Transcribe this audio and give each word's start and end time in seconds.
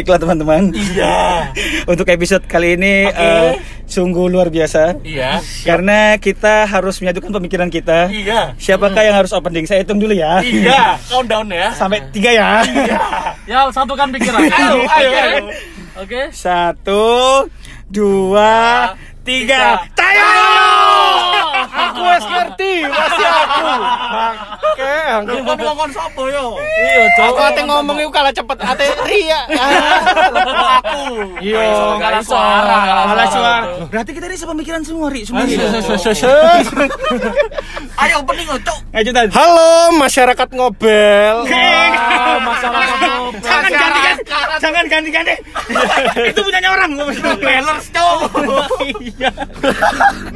Baiklah 0.00 0.16
teman-teman. 0.16 0.72
iya 0.72 1.52
Untuk 1.92 2.08
episode 2.08 2.40
kali 2.48 2.72
ini 2.72 3.04
Oke. 3.04 3.20
eh, 3.20 3.52
sungguh 3.84 4.32
luar 4.32 4.48
biasa. 4.48 4.96
iya 5.04 5.44
Karena 5.60 6.16
kita 6.16 6.64
harus 6.64 6.96
menyatukan 6.96 7.28
pemikiran 7.36 7.68
kita. 7.68 8.08
iya 8.08 8.56
Siapakah 8.56 9.04
yang 9.04 9.12
harus 9.12 9.28
opening? 9.36 9.68
Saya 9.68 9.84
hitung 9.84 10.00
dulu 10.00 10.16
ya. 10.16 10.40
iya 10.40 10.96
countdown 11.04 11.52
ya 11.52 11.68
Sampai 11.76 12.00
tiga 12.08 12.32
ya. 12.32 12.64
Ya, 13.44 13.68
satukan 13.68 14.08
pikiran. 14.08 14.40
ayo 14.48 14.88
ayo 14.88 15.10
ayo 15.12 15.38
Oke. 16.00 16.32
Satu, 16.32 17.44
dua, 17.92 18.96
tiga. 19.20 19.84
Tayo! 19.92 20.79
Aku 21.80 22.00
wes 22.04 22.24
ngerti, 22.24 22.72
masih 22.84 23.28
aku. 23.28 23.68
Oke 24.70 24.94
kok 25.20 25.58
ngomong 25.60 25.90
sopo 25.92 26.22
yo 26.30 26.56
Iya, 26.56 27.04
Aku 27.28 27.40
ate 27.42 27.60
ngomong 27.66 27.96
itu 28.00 28.08
kalah 28.08 28.32
cepet 28.32 28.56
Ate 28.62 28.86
ria 29.04 29.40
aku 30.78 31.26
Iya, 31.46 31.60
nggak 31.98 32.22
suara. 32.24 32.78
Malah 33.06 33.28
suara. 33.28 33.66
Berarti 33.90 34.10
kita 34.14 34.26
ini 34.30 34.38
sepemikiran 34.38 34.82
semua, 34.86 35.10
Ri. 35.10 35.26
Semua. 35.26 35.42
ayo 38.00 38.14
opening 38.24 38.46
cok 38.48 38.76
Ayo 38.96 39.02
Jutan. 39.04 39.28
Halo 39.32 39.70
masyarakat 39.98 40.48
ngobel 40.54 41.36
Ah, 41.50 42.38
masyarakat 42.40 42.98
ngobrol. 43.00 43.99
Jangan 44.26 44.84
ganti-ganti. 44.84 45.34
Jangan 45.70 46.02
ganti-ganti. 46.06 46.30
Itu 46.30 46.40
punyanya 46.42 46.70
orang. 46.70 46.90
Bellers 47.38 47.86
cok 47.90 48.18
Iya. 49.00 49.30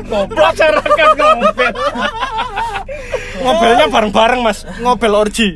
Goblok 0.05 0.53
masyarakat 0.53 1.09
ngobel. 1.17 1.73
Ngobelnya 3.35 3.87
bareng-bareng 3.89 4.41
mas 4.41 4.63
Ngobel 4.79 5.13
orji 5.13 5.49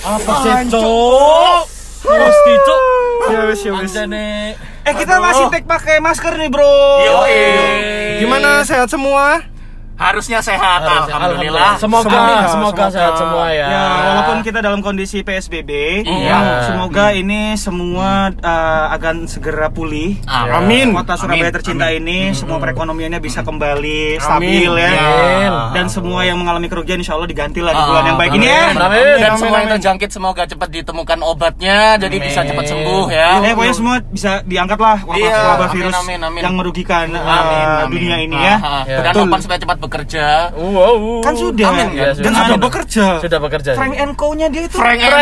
Apa 0.00 0.32
sih, 0.40 0.52
Cok? 0.70 1.60
Mesti, 2.08 2.52
Cok. 2.62 2.80
Ya 3.28 3.40
wis 3.50 3.60
ya 3.60 3.72
wis 3.74 3.90
Anjane. 3.92 4.54
Eh 4.86 4.94
kita 4.94 5.18
masih 5.18 5.50
take 5.50 5.66
pakai 5.66 5.98
masker 5.98 6.32
nih, 6.38 6.48
Bro. 6.48 6.70
Yoi. 7.02 7.40
Gimana 8.22 8.62
sehat 8.62 8.88
semua? 8.88 9.42
Harusnya 9.98 10.38
sehat 10.38 10.80
Harusnya, 10.80 11.10
alhamdulillah 11.12 11.70
Semoga, 11.76 12.06
Semoga, 12.06 12.22
semoga, 12.22 12.46
semoga. 12.48 12.84
sehat 12.88 13.12
semua 13.16 13.46
ya. 13.50 13.66
Ya, 13.68 13.82
walaupun 14.08 14.36
kita 14.40 14.58
dalam 14.60 14.78
kondisi 14.78 15.18
PSBB, 15.20 15.70
Iya. 16.00 16.38
semoga 16.64 17.10
ini 17.12 17.40
semua 17.54 18.10
uh, 18.32 18.86
akan 18.94 19.26
segera 19.26 19.68
pulih. 19.68 20.14
Amin. 20.24 20.94
Kota 20.94 21.14
Surabaya 21.14 21.42
Amin. 21.44 21.52
tercinta 21.52 21.86
ini, 21.90 22.30
semua 22.32 22.56
perekonomiannya 22.56 23.18
bisa 23.18 23.40
Amin. 23.40 23.48
kembali 23.50 24.00
stabil 24.18 24.70
ya. 24.72 24.90
Amin. 24.90 25.50
Dan 25.74 25.86
semua 25.88 26.22
yang 26.22 26.38
mengalami 26.38 26.66
kerugian 26.66 26.98
insya 26.98 27.14
Allah 27.14 27.26
diganti 27.26 27.58
lah 27.58 27.72
di 27.72 27.78
Ah, 27.78 27.86
bulan 27.88 28.04
yang 28.06 28.18
baik 28.18 28.32
ini 28.32 28.46
ya. 28.46 28.62
amin, 28.68 28.78
amin. 28.78 29.04
Dan 29.18 29.28
Amin, 29.28 29.36
semua 29.36 29.50
yang 29.52 29.62
amin. 29.64 29.74
terjangkit 29.76 30.10
semoga 30.10 30.42
cepat 30.44 30.68
ditemukan 30.72 31.18
obatnya 31.20 31.76
jadi 31.96 32.16
bisa 32.16 32.40
cepat 32.44 32.64
sembuh 32.66 33.04
ya. 33.08 33.30
Eh, 33.40 33.52
pokoknya 33.52 33.74
semua 33.74 33.94
bisa 34.04 34.30
diangkat 34.42 34.78
lah 34.78 34.98
wabah, 35.00 35.18
Iya, 35.18 35.36
wabah 35.48 35.58
amin, 35.64 35.74
virus 35.74 35.94
amin, 35.96 36.18
amin. 36.22 36.40
yang 36.40 36.54
merugikan 36.54 37.06
uh, 37.10 37.18
Amin, 37.20 37.66
amin. 37.66 37.90
dunia 37.90 38.16
ini 38.20 38.36
ya. 38.36 38.56
Ah, 38.56 38.66
ah. 38.68 38.82
Ya. 38.84 38.96
Dan 39.02 39.12
Betul. 39.12 39.26
Opan 39.26 39.40
supaya 39.40 39.58
cepat 39.58 39.76
bekerja. 39.88 40.52
Wow. 40.52 41.24
Kan 41.24 41.34
sudah. 41.34 41.66
Amin, 41.66 41.88
ya, 41.96 42.12
Dan 42.12 42.28
sudah. 42.28 42.30
ada 42.30 42.44
Sudah 42.44 42.58
bekerja 42.60 43.06
Sudah 43.24 43.38
bekerja. 43.40 43.70
Frank 43.74 43.94
and 43.96 44.12
Co-nya 44.14 44.46
dia 44.46 44.62
itu. 44.68 44.76
Frank 44.76 45.00
and. 45.00 45.16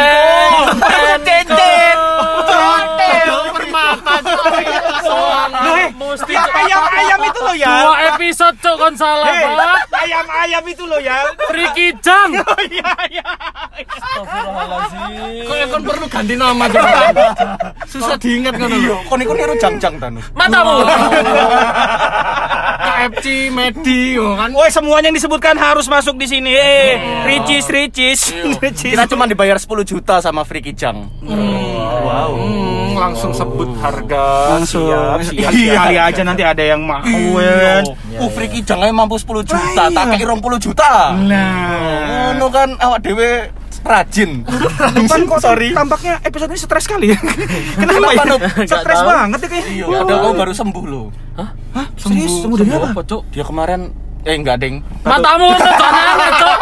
Co. 1.47 3.39
Permata. 3.55 4.15
Loh, 5.57 5.77
eh, 5.79 5.89
Mesti 5.95 6.33
ya, 6.33 6.43
ayam-ayam 6.45 7.21
itu 7.23 7.41
loh 7.41 7.57
ya. 7.57 7.71
dua 7.79 7.97
episode 8.11 8.57
cok 8.59 8.75
kon 8.77 8.95
salah 8.95 9.31
banget. 9.31 9.87
ayam-ayam 9.97 10.63
itu 10.67 10.85
loh 10.85 11.01
ya. 11.01 11.17
Friki 11.47 11.95
Jang. 12.03 12.31
Oh 12.47 12.63
iya 12.63 12.91
iya. 13.11 13.25
Astagfirullahaladzim. 13.77 15.45
Kok 15.45 15.57
kan 15.67 15.81
perlu 15.83 16.07
ganti 16.09 16.35
nama 16.35 16.65
coba 16.69 16.91
Susah 17.85 18.17
diingat 18.17 18.55
kan 18.55 18.69
Iya, 18.71 18.97
kon 19.05 19.21
iku 19.21 19.33
niru 19.35 19.55
jang-jang 19.57 19.95
tanu. 19.99 20.21
Matamu. 20.33 20.85
KFC, 23.09 23.27
Medi 23.49 24.19
oh 24.19 24.35
kan 24.35 24.51
Woi 24.51 24.67
semuanya 24.67 25.09
yang 25.09 25.17
disebutkan 25.17 25.55
harus 25.55 25.87
masuk 25.87 26.19
di 26.19 26.27
sini. 26.27 26.51
Eh, 26.51 26.99
ricis 27.25 27.65
ricis. 27.67 28.21
Ricis. 28.63 28.91
Kita 28.91 29.07
cuma 29.07 29.25
dibayar 29.25 29.55
10 29.55 29.63
juta 29.85 30.19
sama 30.19 30.43
Free 30.43 30.59
Kijang. 30.61 31.07
Wow. 31.23 32.35
Hmm, 32.35 32.99
langsung 32.99 33.31
sebut 33.31 33.71
harga 33.79 34.57
langsung 34.57 34.91
siap 34.91 35.21
siap 35.23 35.51
Iya, 35.53 35.73
kali 35.77 35.97
aja 36.01 36.23
nanti 36.23 36.43
ada 36.43 36.63
yang 36.65 36.83
mau 36.83 36.99
Iya. 36.99 37.53
kan. 37.79 37.83
Uh, 38.19 38.31
Free 38.33 38.51
Kijang 38.51 38.83
aja 38.83 38.91
mampu 38.91 39.15
10 39.15 39.45
juta, 39.45 39.55
Ah, 39.77 39.87
iya. 39.87 39.95
tak 39.95 40.05
kei 40.11 40.27
20 40.27 40.59
juta. 40.59 41.15
Nah, 41.15 42.33
Ngono 42.33 42.47
kan 42.51 42.69
awak 42.77 42.99
dhewe 43.01 43.53
rajin. 43.87 44.43
depan 44.97 45.21
kok 45.31 45.39
tampaknya 45.79 46.19
episode 46.27 46.51
ini 46.51 46.59
stres 46.59 46.87
kali 46.91 47.07
ya. 47.15 47.19
Kenapa 47.79 48.19
Kenapa, 48.19 48.47
ya? 48.59 48.67
Stres 48.67 49.01
banget 49.01 49.39
ya 49.39 49.49
kayaknya. 49.49 49.71
Iya, 49.71 49.85
padahal 50.03 50.33
baru 50.35 50.53
sembuh 50.53 50.85
loh. 50.85 51.07
Hah? 51.37 51.87
Serius? 51.97 52.33
Sembuh 52.43 52.57
dari 52.57 52.71
apa? 52.73 52.89
Apa 52.97 53.03
cok? 53.05 53.23
Dia 53.31 53.45
kemarin 53.45 53.81
eh 54.27 54.35
enggak, 54.35 54.59
Deng. 54.59 54.83
Matamu 55.07 55.55
itu 55.55 55.71
jangan 55.71 56.31
cok. 56.35 56.59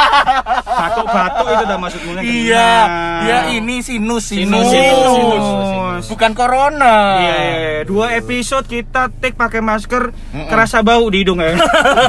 Batuk-batuk 0.69 1.47
itu 1.49 1.65
dah 1.65 1.79
maksudmu 1.81 2.11
kan? 2.13 2.23
Iya, 2.23 2.71
dia 3.25 3.39
ini 3.57 3.81
sinus, 3.81 4.29
Sinus, 4.29 4.69
sinus, 4.69 5.09
sinus, 5.17 5.45
sinus. 5.49 6.05
Bukan 6.13 6.37
corona. 6.37 6.95
Iya, 7.25 7.37
iya, 7.41 7.57
iya. 7.57 7.83
dua 7.89 8.13
episode 8.13 8.69
kita 8.69 9.09
take 9.17 9.33
pakai 9.33 9.65
masker 9.65 10.13
kerasa 10.51 10.85
bau 10.85 11.09
di 11.09 11.25
hidung 11.25 11.41
ya. 11.41 11.57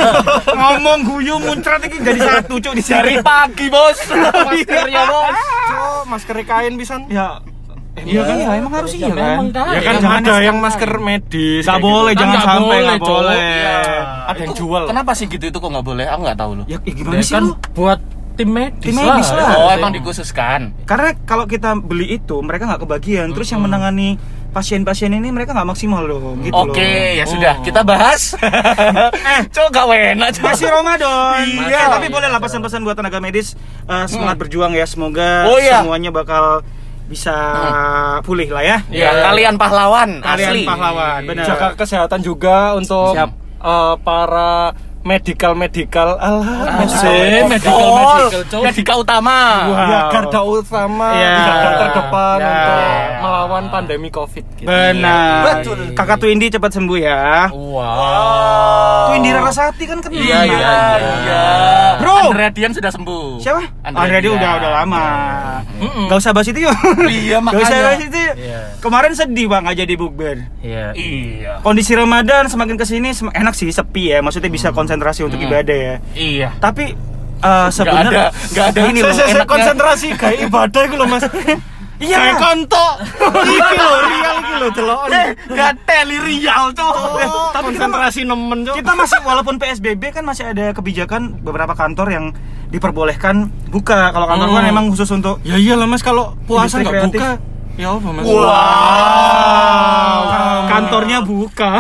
Ngomong 0.60 1.08
guyu 1.08 1.40
muncrat 1.40 1.88
ini 1.88 2.04
jadi 2.04 2.20
satu 2.20 2.60
cuk 2.60 2.74
di 2.76 2.84
Dari 2.84 3.16
pagi, 3.24 3.72
Bos. 3.72 4.00
Maskernya, 4.52 5.04
Bos. 5.08 5.36
Cok, 5.72 6.02
masker 6.12 6.36
kain 6.44 6.76
pisan 6.76 7.08
Ya. 7.08 7.40
Iya 7.96 8.22
kan 8.22 8.36
ya, 8.36 8.50
emang 8.60 8.74
harus 8.76 8.92
iya 8.92 9.08
kan. 9.08 9.16
memang 9.16 9.48
kan. 9.50 9.72
ya 9.72 9.80
kan 9.80 9.80
Ya, 9.80 9.82
jangan 9.82 10.02
jangan 10.04 10.22
ada 10.22 10.36
yang 10.44 10.58
masker 10.60 10.92
medis 11.00 11.64
Gak 11.64 11.80
gitu. 11.80 11.86
boleh, 11.86 12.12
Kan 12.12 12.20
jangan 12.22 12.40
sampai 12.44 12.78
nggak 12.78 13.00
Cok. 13.00 13.08
boleh. 13.08 13.40
Iya. 13.56 13.78
Ada 14.26 14.36
yang 14.36 14.52
Itu 14.52 14.60
jual. 14.60 14.84
Kenapa 14.86 15.12
sih 15.14 15.26
gitu 15.26 15.46
itu 15.46 15.58
kok 15.58 15.70
nggak 15.70 15.86
boleh? 15.86 16.06
Aku 16.06 16.22
nggak 16.22 16.38
tahu 16.38 16.52
loh. 16.60 16.66
Ya, 16.66 16.78
gimana 16.78 17.22
sih 17.22 17.34
kan 17.34 17.44
lu? 17.46 17.56
buat 17.72 18.00
tim 18.36 18.50
medis, 18.52 18.84
Tim 18.84 18.96
medis 18.96 19.30
lah. 19.32 19.48
Oh, 19.56 19.72
emang 19.72 19.96
dikhususkan. 19.96 20.76
Karena 20.84 21.16
kalau 21.24 21.48
kita 21.48 21.72
beli 21.74 22.20
itu 22.20 22.36
mereka 22.44 22.68
nggak 22.68 22.84
kebagian, 22.84 23.32
terus 23.32 23.48
yang 23.48 23.64
menangani 23.64 24.20
pasien-pasien 24.52 25.12
ini 25.12 25.32
mereka 25.32 25.52
nggak 25.52 25.68
maksimal 25.68 26.00
loh, 26.02 26.36
gitu 26.40 26.52
loh. 26.52 26.68
Oke, 26.68 27.16
ya 27.16 27.24
sudah, 27.24 27.60
kita 27.60 27.80
bahas. 27.82 28.36
eh, 29.32 29.40
coba 29.50 29.68
gak 29.74 29.88
enak, 30.16 30.30
coba. 30.36 30.48
Masih 30.52 30.68
Ramadan. 30.68 31.44
Iya. 31.64 31.92
Tapi 31.92 32.08
boleh 32.08 32.28
lah 32.28 32.40
pesan-pesan 32.40 32.80
buat 32.82 32.96
tenaga 32.96 33.20
medis 33.20 33.56
eh, 33.86 34.06
semangat 34.06 34.36
berjuang 34.38 34.72
ya. 34.72 34.84
Semoga 34.84 35.48
Oh, 35.48 35.56
iya. 35.56 35.80
semuanya 35.80 36.12
bakal 36.12 36.64
bisa 37.06 37.36
pulih 38.22 38.50
lah 38.50 38.64
ya. 38.64 38.78
Ya, 38.90 39.12
kalian 39.24 39.56
pahlawan, 39.56 40.20
Kalian 40.20 40.52
asli. 40.52 40.62
pahlawan, 40.64 41.20
benar. 41.24 41.46
jaga 41.46 41.68
kesehatan 41.76 42.20
juga 42.20 42.74
untuk 42.74 43.14
Siap. 43.14 43.30
eh, 43.62 43.94
para 44.02 44.74
medical 45.06 45.54
medical 45.54 46.18
alah 46.18 46.82
Sih, 46.90 47.46
medical 47.46 47.78
Oh, 47.78 48.26
medical. 48.26 48.62
Medika 48.66 48.94
utama. 48.98 49.38
Wah. 49.70 49.86
ya 49.86 50.00
garda 50.10 50.42
utama 50.42 51.08
Ya. 51.14 51.34
garda 51.38 51.70
terdepan 51.80 52.38
untuk 52.42 52.74
melawan 53.22 53.64
pandemi 53.70 54.10
covid 54.10 54.42
gitu. 54.56 54.66
Benar. 54.66 55.62
Betul. 55.62 55.94
Kakak 55.94 56.18
Twindi 56.18 56.50
cepat 56.50 56.74
sembuh 56.74 56.98
ya. 56.98 57.54
Wow. 57.54 59.08
Twindi 59.08 59.30
Rarasati 59.30 59.84
kan 59.86 59.98
kenal. 60.00 60.18
Iya, 60.18 60.40
iya, 60.44 60.74
iya. 61.22 61.44
Bro. 61.96 62.34
Andre 62.34 62.50
Dian 62.52 62.74
sudah 62.74 62.90
sembuh. 62.90 63.38
Siapa? 63.40 63.62
Andre 63.84 64.02
Andre 64.02 64.18
dia 64.18 64.26
Dian. 64.26 64.36
udah 64.36 64.52
udah 64.58 64.72
lama. 64.76 65.06
Gak 66.10 66.18
usah 66.18 66.32
bahas 66.34 66.50
itu 66.50 66.60
yuk. 66.62 66.74
Iya, 67.06 67.38
Gak 67.38 67.54
usah 67.54 67.70
makanya. 67.70 67.84
bahas 67.86 68.02
itu. 68.02 68.18
Iya. 68.36 68.60
Kemarin 68.80 69.14
sedih 69.14 69.46
bang 69.48 69.62
nggak 69.64 69.78
jadi 69.80 69.94
bukber. 69.96 70.38
Iya. 70.60 70.86
Iya. 70.94 71.52
Kondisi 71.62 71.94
Ramadan 71.94 72.48
semakin 72.48 72.76
ke 72.76 72.86
sini 72.86 73.14
sem- 73.14 73.32
enak 73.32 73.54
sih 73.54 73.70
sepi 73.70 74.10
ya. 74.10 74.20
Maksudnya 74.20 74.50
bisa 74.50 74.74
konsentrasi 74.96 75.22
untuk 75.22 75.38
ibadah 75.38 75.76
ya. 75.78 75.96
Iya. 76.16 76.50
Tapi 76.58 76.96
eh, 77.38 77.68
sebenarnya 77.70 78.12
ada, 78.24 78.24
nggak 78.32 78.66
ada. 78.66 78.80
ini 78.88 78.98
Saya, 78.98 79.04
loh 79.04 79.14
saya, 79.14 79.28
saya 79.30 79.46
konsentrasi 79.46 80.08
kayak 80.16 80.40
ibadah 80.48 80.84
gitu 80.88 80.96
loh 80.96 81.08
mas 81.10 81.24
Iya. 81.96 82.18
kayak 82.18 82.36
kontok 82.38 82.94
iki 83.56 83.76
loh 83.78 83.96
real 84.04 84.36
iki 84.38 84.54
loh 84.54 84.70
delok 84.70 85.00
Eh, 85.08 85.28
gak 85.50 85.72
teli 85.86 86.18
rial, 86.18 86.64
cok. 86.72 86.96
tapi 87.52 87.72
konsentrasi 87.72 88.22
nemen 88.24 88.60
Cok. 88.64 88.76
Kita 88.76 88.92
masih 88.94 89.20
walaupun 89.22 89.56
PSBB 89.56 90.04
kan 90.12 90.24
masih 90.24 90.44
ada 90.46 90.72
kebijakan 90.72 91.40
beberapa 91.40 91.72
kantor 91.72 92.08
yang 92.10 92.26
diperbolehkan 92.68 93.48
buka. 93.68 94.12
Kalau 94.12 94.28
kantor 94.28 94.48
kan 94.50 94.62
Hmm. 94.62 94.72
emang 94.72 94.86
khusus 94.92 95.08
untuk 95.10 95.40
ya 95.42 95.56
iyalah 95.56 95.86
mas 95.86 96.00
kalau 96.00 96.36
puasa 96.44 96.80
nggak 96.80 96.94
buka 97.10 97.30
ya 97.76 97.92
apa 97.92 98.10
mas 98.12 98.24
Wow. 98.26 98.56
Kantornya 100.66 101.20
buka. 101.24 101.72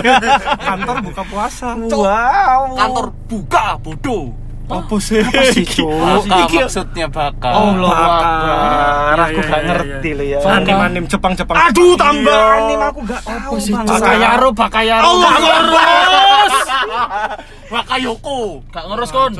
kantor 0.68 0.96
buka 1.06 1.22
puasa 1.26 1.74
Wow. 1.78 2.74
Kantor 2.74 3.06
buka, 3.30 3.78
bodoh. 3.78 4.34
Apa 4.64 4.96
sih? 4.96 5.20
Apa 5.20 5.44
sih? 5.52 5.64
Baka 6.24 6.56
maksudnya 6.64 7.06
baka. 7.12 7.48
Allah 7.52 7.92
Akbar. 7.92 8.56
Iya, 9.20 9.24
Aku 9.28 9.36
iya, 9.36 9.44
gak 9.44 9.60
iya, 9.60 9.68
ngerti 9.68 10.08
iya. 10.08 10.16
loh 10.16 10.24
ya. 10.24 10.38
Anim 10.56 10.78
anim 10.80 11.04
Jepang 11.04 11.36
Jepang. 11.36 11.56
Aduh, 11.68 11.92
tambah 12.00 12.32
anim 12.32 12.80
aku 12.80 13.00
gak 13.04 13.22
tahu. 13.28 13.60
Bakayaro 13.84 14.48
Bakayaro. 14.56 15.04
Allah 15.04 15.32
ngurus. 15.36 16.56
Bakayoko. 17.68 18.38
Gak 18.72 18.84
ngurus 18.88 19.10
kon. 19.16 19.32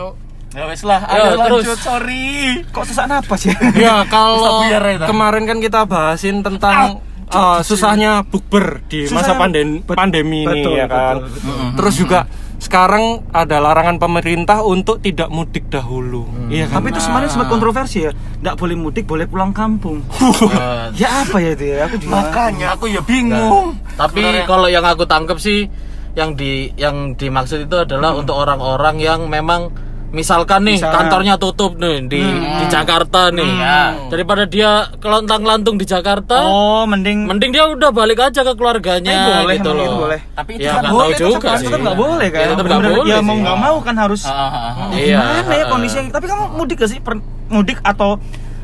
Ya 0.55 0.71
wes 0.71 0.87
lah, 0.87 1.03
Ya, 1.11 1.35
ayo 1.35 1.35
terus. 1.35 1.67
lanjut, 1.67 1.79
sorry. 1.83 2.63
Kok 2.71 2.85
sesak 2.87 3.07
napas 3.11 3.43
ya? 3.43 3.59
Ya 3.75 3.95
kalau 4.15 4.63
ya, 4.63 4.79
kemarin 5.03 5.51
kan 5.51 5.59
kita 5.59 5.83
bahasin 5.83 6.47
tentang 6.47 7.03
eh, 7.27 7.61
susahnya 7.67 8.23
bukber 8.23 8.87
di 8.87 9.11
masa 9.11 9.35
Susah. 9.35 9.39
pandemi, 9.43 9.83
pandemi 9.83 10.47
ini 10.47 10.63
betul, 10.63 10.79
ya 10.79 10.87
kan. 10.87 11.15
betul, 11.19 11.31
betul. 11.35 11.59
Terus 11.75 11.95
juga 11.99 12.21
sekarang 12.63 13.27
ada 13.35 13.59
larangan 13.59 13.99
pemerintah 13.99 14.63
untuk 14.63 15.03
tidak 15.03 15.27
mudik 15.27 15.67
dahulu. 15.67 16.23
Iya 16.47 16.71
kan? 16.71 16.81
Tapi 16.81 16.87
itu 16.95 17.01
sebenarnya 17.03 17.31
sempat 17.35 17.49
kontroversi 17.51 17.99
ya. 18.07 18.15
Nggak 18.15 18.55
boleh 18.55 18.77
mudik, 18.79 19.05
boleh 19.11 19.27
pulang 19.27 19.51
kampung. 19.51 20.07
Ya 21.03 21.27
apa 21.27 21.43
ya 21.43 21.51
itu 21.59 21.65
ya? 21.67 21.91
Aku 21.91 21.99
juga. 21.99 22.15
Makanya 22.15 22.67
aku 22.79 22.87
ya 22.87 23.03
bingung. 23.03 23.75
Tapi 23.99 24.23
Sebenarnya. 24.23 24.47
kalau 24.47 24.69
yang 24.71 24.87
aku 24.87 25.03
tangkep 25.03 25.39
sih 25.43 25.67
yang 26.15 26.39
di 26.39 26.71
yang 26.79 27.19
dimaksud 27.19 27.67
itu 27.67 27.75
adalah 27.75 28.15
untuk 28.15 28.39
orang-orang 28.39 29.03
yang 29.03 29.27
memang 29.27 29.75
misalkan 30.15 30.63
nih 30.63 30.79
Misalnya. 30.79 30.95
kantornya 30.97 31.35
tutup 31.37 31.75
nih 31.75 32.07
di 32.07 32.23
di 32.23 32.65
Jakarta 32.67 33.29
nih. 33.29 33.51
Daripada 34.07 34.47
dia 34.47 34.71
kelontang-lantung 34.97 35.75
di 35.75 35.85
Jakarta, 35.85 36.41
Oh, 36.41 36.87
mending 36.87 37.27
mending 37.27 37.51
dia 37.51 37.67
udah 37.67 37.91
balik 37.91 38.23
aja 38.23 38.41
ke 38.41 38.53
keluarganya 38.55 39.11
Eh, 39.11 39.27
boleh, 39.43 39.55
gitu 39.59 39.71
loh. 39.71 39.85
itu 39.85 39.97
boleh. 39.99 40.21
Tapi 40.33 40.51
itu 40.55 40.63
Ya, 40.63 40.71
kan 40.71 40.81
nggak 40.81 40.95
boleh 40.95 41.07
tahu 41.13 41.29
juga 41.29 41.49
sih. 41.53 41.67
kan 41.67 41.81
nggak 41.83 41.99
boleh 41.99 42.29
kan? 42.29 42.39
Ya, 42.39 42.47
tetap 42.47 42.65
Bener-bener, 42.65 42.91
boleh 42.95 43.11
Ya 43.11 43.19
mau 43.21 43.37
nggak 43.37 43.59
mau 43.59 43.77
kan 43.81 43.95
harus. 43.97 44.23
Ah, 44.25 44.33
ah, 44.33 44.49
ah. 44.49 44.89
Iya. 44.91 45.19
Gimana 45.19 45.53
ya 45.53 45.65
kondisinya? 45.69 46.11
Tapi 46.11 46.27
kamu 46.27 46.45
mudik 46.55 46.77
gak 46.79 46.89
sih? 46.89 46.99
Per- 46.99 47.25
mudik 47.47 47.79
atau 47.83 48.23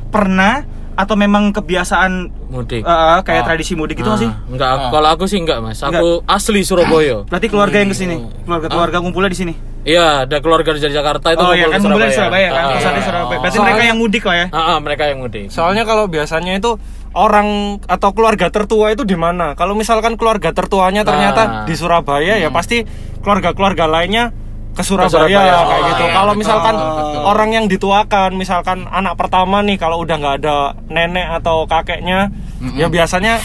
pernah 0.09 0.63
atau 0.93 1.15
memang 1.15 1.49
kebiasaan 1.51 2.29
Mudik. 2.47 2.83
eh, 2.83 3.19
kayak 3.23 3.41
Ah. 3.41 3.47
tradisi 3.47 3.73
mudik 3.73 3.97
itu 3.97 4.05
nggak 4.05 4.21
sih? 4.21 4.31
Enggak, 4.49 4.69
Ah. 4.71 4.91
kalau 4.91 5.09
aku 5.09 5.25
sih 5.25 5.39
enggak, 5.39 5.59
Mas. 5.59 5.81
Aku 5.81 6.21
asli 6.27 6.61
Surabaya. 6.61 7.25
Berarti 7.25 7.47
keluarga 7.47 7.77
yang 7.77 7.89
ke 7.89 7.97
sini, 7.97 8.17
keluarga-keluarga 8.45 9.01
ngumpulnya 9.01 9.29
di 9.29 9.39
sini. 9.39 9.55
Iya, 9.81 10.29
ada 10.29 10.37
keluarga 10.45 10.77
dari 10.77 10.93
Jakarta 10.93 11.33
itu 11.33 11.41
Oh 11.41 11.57
iya 11.57 11.67
kan 11.67 11.81
ke 11.81 11.89
di 11.89 12.13
Surabaya 12.13 12.49
kan, 12.53 12.61
Ah, 12.61 12.69
iya. 12.77 13.01
Surabaya. 13.01 13.39
Berarti 13.41 13.57
Soalnya- 13.57 13.65
mereka 13.65 13.85
yang 13.89 13.99
mudik 13.99 14.23
lah 14.23 14.37
ya. 14.37 14.47
Ah, 14.51 14.61
ah, 14.61 14.79
mereka 14.79 15.03
yang 15.09 15.19
mudik. 15.19 15.47
Soalnya 15.49 15.83
kalau 15.89 16.05
biasanya 16.05 16.53
itu 16.55 16.71
orang 17.11 17.49
atau 17.89 18.11
keluarga 18.13 18.47
tertua 18.49 18.93
itu 18.93 19.03
di 19.03 19.17
mana? 19.17 19.57
Kalau 19.57 19.73
misalkan 19.73 20.15
keluarga 20.15 20.53
tertuanya 20.53 21.01
ternyata 21.03 21.43
Ah. 21.43 21.51
di 21.65 21.75
Surabaya 21.75 22.37
ya 22.37 22.49
pasti 22.51 22.85
keluarga-keluarga 23.19 23.89
lainnya 23.89 24.37
ke 24.71 24.83
Surabaya, 24.85 25.11
Surabaya. 25.11 25.41
kayak 25.41 25.65
Oh, 25.67 25.89
gitu. 25.89 26.05
iya, 26.05 26.15
kalau 26.15 26.33
misalkan 26.35 26.75
betul. 26.77 27.21
orang 27.25 27.51
yang 27.51 27.67
dituakan, 27.67 28.31
misalkan 28.35 28.79
anak 28.87 29.17
pertama 29.17 29.61
nih 29.61 29.77
kalau 29.77 29.99
udah 29.99 30.15
nggak 30.15 30.37
ada 30.39 30.57
nenek 30.87 31.27
atau 31.37 31.65
kakeknya, 31.65 32.29
ya 32.77 32.87
biasanya 32.87 33.41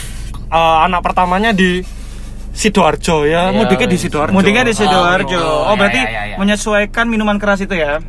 eh, 0.45 0.77
anak 0.83 1.01
pertamanya 1.01 1.49
di 1.49 1.81
Sidoarjo 2.56 3.28
ya, 3.28 3.52
Iya, 3.52 3.54
mudiknya 3.54 3.88
di. 3.92 3.98
Sidoarjo. 4.00 4.31
Mudiknya 4.31 4.63
di 4.63 4.72
Sidoarjo. 4.72 5.38
Oh, 5.38 5.68
Oh, 5.68 5.75
iya, 5.75 5.78
berarti 5.78 6.00
iya, 6.00 6.10
iya, 6.10 6.24
iya. 6.31 6.36
menyesuaikan 6.40 7.06
minuman 7.06 7.36
keras 7.36 7.60
itu 7.60 7.75
ya. 7.75 8.00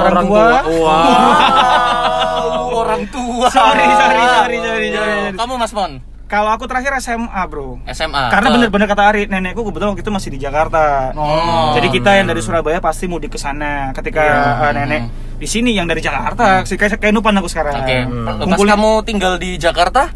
Orang 0.00 0.24
tua. 0.24 0.64
Wow, 0.64 2.64
orang 2.80 3.02
tua. 3.12 3.46
Sorry, 3.52 3.84
sorry, 3.84 4.22
sorry, 4.24 4.56
sorry, 4.58 4.88
sorry. 4.90 5.36
Kamu 5.36 5.54
Mas 5.60 5.72
Mon, 5.76 6.00
Kalau 6.30 6.54
aku 6.54 6.62
terakhir 6.70 6.94
SMA, 7.02 7.42
Bro. 7.50 7.82
SMA. 7.90 8.30
Karena 8.30 8.54
bener-bener 8.54 8.86
kata 8.86 9.02
Ari, 9.02 9.26
nenekku 9.26 9.66
kebetulan 9.66 9.90
waktu 9.92 10.06
itu 10.06 10.14
masih 10.14 10.30
di 10.30 10.38
Jakarta. 10.38 11.10
Oh. 11.18 11.74
Jadi 11.74 11.90
kita 11.90 12.22
yang 12.22 12.30
dari 12.30 12.38
Surabaya 12.38 12.78
pasti 12.78 13.10
mudik 13.10 13.34
ke 13.34 13.38
sana. 13.42 13.90
Ketika 13.90 14.22
uh, 14.62 14.70
nenek 14.70 15.10
di 15.42 15.46
sini 15.50 15.74
yang 15.74 15.90
dari 15.90 15.98
Jakarta, 15.98 16.62
Si 16.62 16.78
kayak 16.78 17.02
kayak 17.02 17.10
nupan 17.10 17.34
aku 17.34 17.50
sekarang. 17.50 17.82
Oke. 17.82 17.98
Hmm. 18.06 18.46
Pas 18.46 18.62
kamu 18.62 19.02
tinggal 19.02 19.42
di 19.42 19.58
Jakarta, 19.58 20.14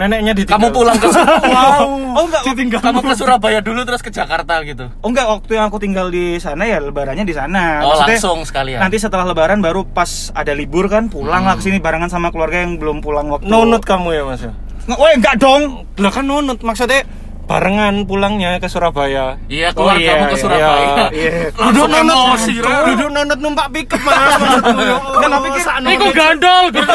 Neneknya 0.00 0.32
di 0.32 0.48
kamu 0.48 0.72
pulang 0.72 0.96
ke 0.96 1.12
Wow. 1.52 1.84
Oh 2.16 2.24
enggak, 2.24 2.80
Kamu 2.80 3.04
ke 3.04 3.12
Surabaya 3.12 3.60
dulu 3.60 3.84
terus 3.84 4.00
ke 4.00 4.08
Jakarta 4.08 4.64
gitu. 4.64 4.88
oh 4.88 5.08
enggak 5.12 5.28
waktu 5.28 5.60
yang 5.60 5.68
aku 5.68 5.76
tinggal 5.76 6.08
di 6.08 6.40
sana 6.40 6.64
ya 6.64 6.80
lebarannya 6.80 7.28
di 7.28 7.36
sana. 7.36 7.84
Oh, 7.84 7.92
Maksudnya, 7.92 8.16
langsung 8.16 8.38
sekalian. 8.48 8.80
Nanti 8.80 8.96
setelah 8.96 9.28
lebaran 9.28 9.60
baru 9.60 9.84
pas 9.84 10.32
ada 10.32 10.56
libur 10.56 10.88
kan 10.88 11.12
pulang 11.12 11.44
lah 11.44 11.60
ke 11.60 11.68
sini 11.68 11.76
barengan 11.84 12.08
sama 12.08 12.32
keluarga 12.32 12.64
yang 12.64 12.80
belum 12.80 13.04
pulang 13.04 13.28
waktu. 13.28 13.44
nunut 13.44 13.84
kamu 13.84 14.08
ya 14.16 14.22
mas 14.24 14.40
ya. 14.40 14.52
Oh 14.88 15.06
enggak 15.12 15.36
dong. 15.36 15.84
Lah 16.00 16.08
kan 16.08 16.24
nunut 16.24 16.64
maksudnya 16.64 17.04
barengan 17.50 18.06
pulangnya 18.06 18.62
ke 18.62 18.70
Surabaya. 18.70 19.34
Iya, 19.50 19.74
keluar 19.74 19.98
iya, 19.98 20.22
kamu 20.22 20.24
ke 20.30 20.30
iya, 20.30 20.38
Surabaya. 20.38 20.86
Iya. 21.10 21.32
Duduk 21.50 21.58
Langsung 21.58 21.90
nunut, 21.90 22.14
emosi, 22.14 22.52
Ra. 22.62 22.76
duduk 22.86 23.10
nunut 23.10 23.38
numpak 23.42 23.66
pickup 23.74 24.00
mas. 24.06 24.38
maksudku 24.38 24.78
ya. 24.78 24.96
Enggak 25.02 25.30
tapi 25.34 25.48
kan 25.50 25.82
Iku 25.90 26.08
gandol, 26.14 26.64
gitu. 26.70 26.86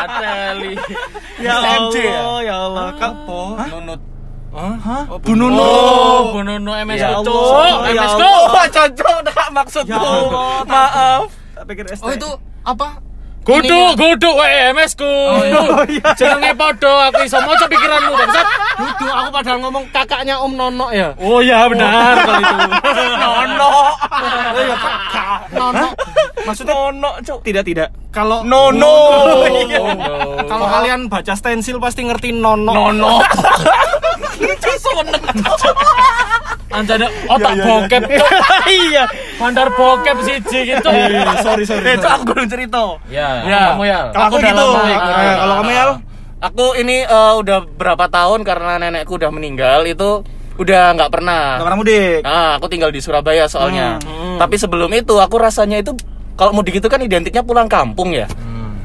Ateli. 0.00 0.72
ya? 1.44 1.52
Allah, 1.60 2.38
ya 2.40 2.56
Allah. 2.56 2.86
Kapo? 2.96 3.40
Nunut. 3.68 4.00
Hah? 4.52 5.04
Oh, 5.08 5.16
Bu 5.20 5.32
Nuno. 5.36 5.60
Oh, 5.60 6.20
Bu 6.32 6.40
Nuno 6.44 6.72
MS 6.72 7.00
Ya. 7.00 7.08
Allah, 7.12 7.92
ya 7.92 8.00
MS 8.00 8.12
Allah. 8.16 8.40
Oh, 8.48 8.64
cocok 8.68 9.16
dah 9.28 9.46
maksudku. 9.52 10.08
Maaf. 10.68 11.28
Tak 11.52 11.64
pikir 11.68 11.84
ST. 11.92 12.04
Oh, 12.04 12.12
itu 12.16 12.28
apa? 12.64 13.11
Kudu, 13.42 13.80
kudu 13.98 14.30
wae 14.38 14.70
MS 14.70 14.94
ku. 14.94 15.10
iya. 15.90 16.14
Jenenge 16.14 16.54
padha, 16.54 17.10
aku 17.10 17.26
iso 17.26 17.42
maca 17.42 17.66
pikiranmu, 17.66 18.14
bangsat. 18.14 18.46
Duduk 18.78 19.14
aku 19.18 19.30
padahal 19.34 19.58
ngomong 19.66 19.84
kakaknya 19.90 20.38
Om 20.38 20.52
Nono 20.54 20.86
ya. 20.94 21.10
Oh 21.18 21.42
iya 21.42 21.66
benar 21.66 22.22
kalau 22.22 22.38
itu. 22.38 22.56
Nono. 23.22 23.74
Oh 24.54 24.62
iya 24.62 24.76
kakak. 24.78 25.38
Nono. 25.58 25.88
Maksudnya 26.46 26.74
Nono, 26.74 27.10
Cuk. 27.26 27.42
tidak 27.42 27.66
tidak. 27.66 27.88
Kalau 28.12 28.44
Nono. 28.44 28.94
kalau 30.52 30.66
kalian 30.68 31.08
baca 31.08 31.32
stensil 31.32 31.80
pasti 31.80 32.04
ngerti 32.04 32.36
Nono. 32.36 32.92
Nono. 32.92 33.24
Anjane 36.72 37.08
otak 37.28 37.52
bokep 37.56 38.02
tuh. 38.08 38.28
Iya. 38.72 39.04
Bandar 39.40 39.72
bokep 39.72 40.16
siji 40.24 40.76
gitu. 40.76 40.88
Iya, 40.92 41.40
sorry 41.40 41.64
sorry. 41.64 41.84
Eh, 41.88 41.96
Itu 41.96 42.04
sorry. 42.04 42.16
aku 42.20 42.22
belum 42.32 42.46
cerita. 42.52 42.80
Ya, 43.08 43.28
kamu 43.72 43.84
ya. 43.88 44.00
Kalau 44.12 44.26
aku 44.28 44.36
gitu. 44.40 44.66
Eh. 44.88 44.98
Kalau 45.40 45.54
kamu 45.64 45.70
ya? 45.72 45.84
Aku 46.42 46.64
ini 46.76 46.96
eh, 47.08 47.32
udah 47.40 47.58
berapa 47.64 48.12
tahun 48.12 48.44
karena 48.44 48.76
nenekku 48.76 49.16
udah 49.16 49.32
meninggal 49.32 49.88
itu 49.88 50.20
udah 50.60 50.96
nggak 50.96 51.10
pernah. 51.12 51.56
Enggak 51.56 51.66
pernah 51.68 51.80
mudik. 51.80 52.20
Ah, 52.28 52.60
aku 52.60 52.66
tinggal 52.68 52.92
di 52.92 53.00
Surabaya 53.00 53.48
soalnya. 53.48 53.96
Tapi 54.36 54.56
sebelum 54.60 54.92
itu 54.92 55.16
aku 55.16 55.36
rasanya 55.40 55.80
itu 55.80 55.96
kalau 56.42 56.52
mudik 56.52 56.74
itu 56.76 56.86
kan 56.86 56.98
identiknya 56.98 57.40
pulang 57.40 57.70
kampung 57.70 58.10
ya. 58.10 58.26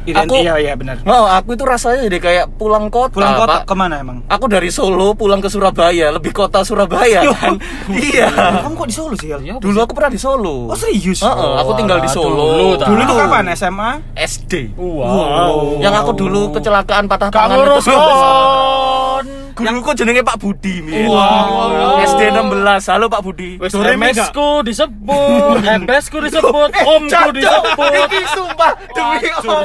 Ident- 0.08 0.24
Aku- 0.24 0.40
iya 0.40 0.56
iya 0.56 0.72
benar. 0.72 1.04
Oh, 1.04 1.28
aku 1.28 1.52
itu 1.52 1.68
rasanya 1.68 2.08
jadi 2.08 2.18
kayak 2.18 2.46
pulang 2.56 2.88
kota. 2.88 3.12
Pulang 3.12 3.36
kota 3.36 3.60
Pak. 3.60 3.68
ke 3.68 3.76
mana 3.76 4.00
emang? 4.00 4.24
Aku 4.24 4.48
dari 4.48 4.72
Solo 4.72 5.12
pulang 5.12 5.44
ke 5.44 5.52
Surabaya, 5.52 6.16
lebih 6.16 6.32
kota 6.32 6.64
Surabaya 6.64 7.28
kan. 7.28 7.60
iya. 8.08 8.32
Kamu 8.32 8.72
kok 8.78 8.88
di 8.88 8.96
Solo 8.96 9.20
sih? 9.20 9.28
Yal? 9.28 9.60
Dulu 9.60 9.76
aku 9.76 9.92
pernah 9.92 10.08
di 10.08 10.16
Solo. 10.16 10.72
Oh 10.72 10.78
serius? 10.80 11.20
Heeh, 11.20 11.52
aku 11.60 11.76
tinggal 11.76 12.00
di 12.00 12.08
Solo. 12.08 12.40
dulu. 12.40 12.80
Dulu 12.80 13.00
itu 13.04 13.14
kapan? 13.20 13.52
SMA? 13.52 13.92
SD. 14.16 14.80
Wow. 14.80 15.84
Yang 15.84 15.96
aku 16.00 16.12
dulu 16.16 16.56
kecelakaan 16.56 17.12
patah 17.12 17.28
Gak 17.28 17.44
tangan 17.44 17.58
kon. 17.84 19.28
Guruku 19.58 19.92
jenenge 19.94 20.22
Pak 20.22 20.38
Budi. 20.38 20.80
Mir. 20.80 21.10
Wow. 21.10 21.98
SD 22.00 22.30
16. 22.30 22.54
Halo 22.88 23.10
Pak 23.10 23.22
Budi. 23.22 23.58
Wis 23.58 23.74
Doremi 23.74 24.14
MS 24.14 24.30
ku 24.30 24.62
disebut, 24.62 25.58
MS 25.82 26.06
ku 26.08 26.18
disebut, 26.22 26.70
Eh, 26.72 26.86
Om 26.86 27.04
ku 27.04 27.10
Cocok. 27.10 27.34
disebut. 27.34 27.90
Ini 27.90 28.22
sumpah 28.30 28.72
demi 28.94 29.18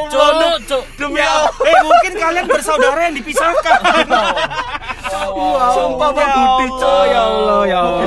Allah. 0.08 0.56
Demi 0.96 1.20
Ya, 1.20 1.28
Allah. 1.28 1.52
eh 1.62 1.78
mungkin 1.82 2.12
kalian 2.16 2.44
bersaudara 2.46 3.00
yang 3.04 3.14
dipisahkan. 3.14 3.78
Sumpah 5.72 6.08
Pak 6.10 6.24
Ya 6.24 6.32
Budi, 6.34 6.66
coy. 6.72 7.04
ya 7.06 7.20
Allah, 7.22 7.60
ya 7.62 7.78
Allah. 7.78 8.02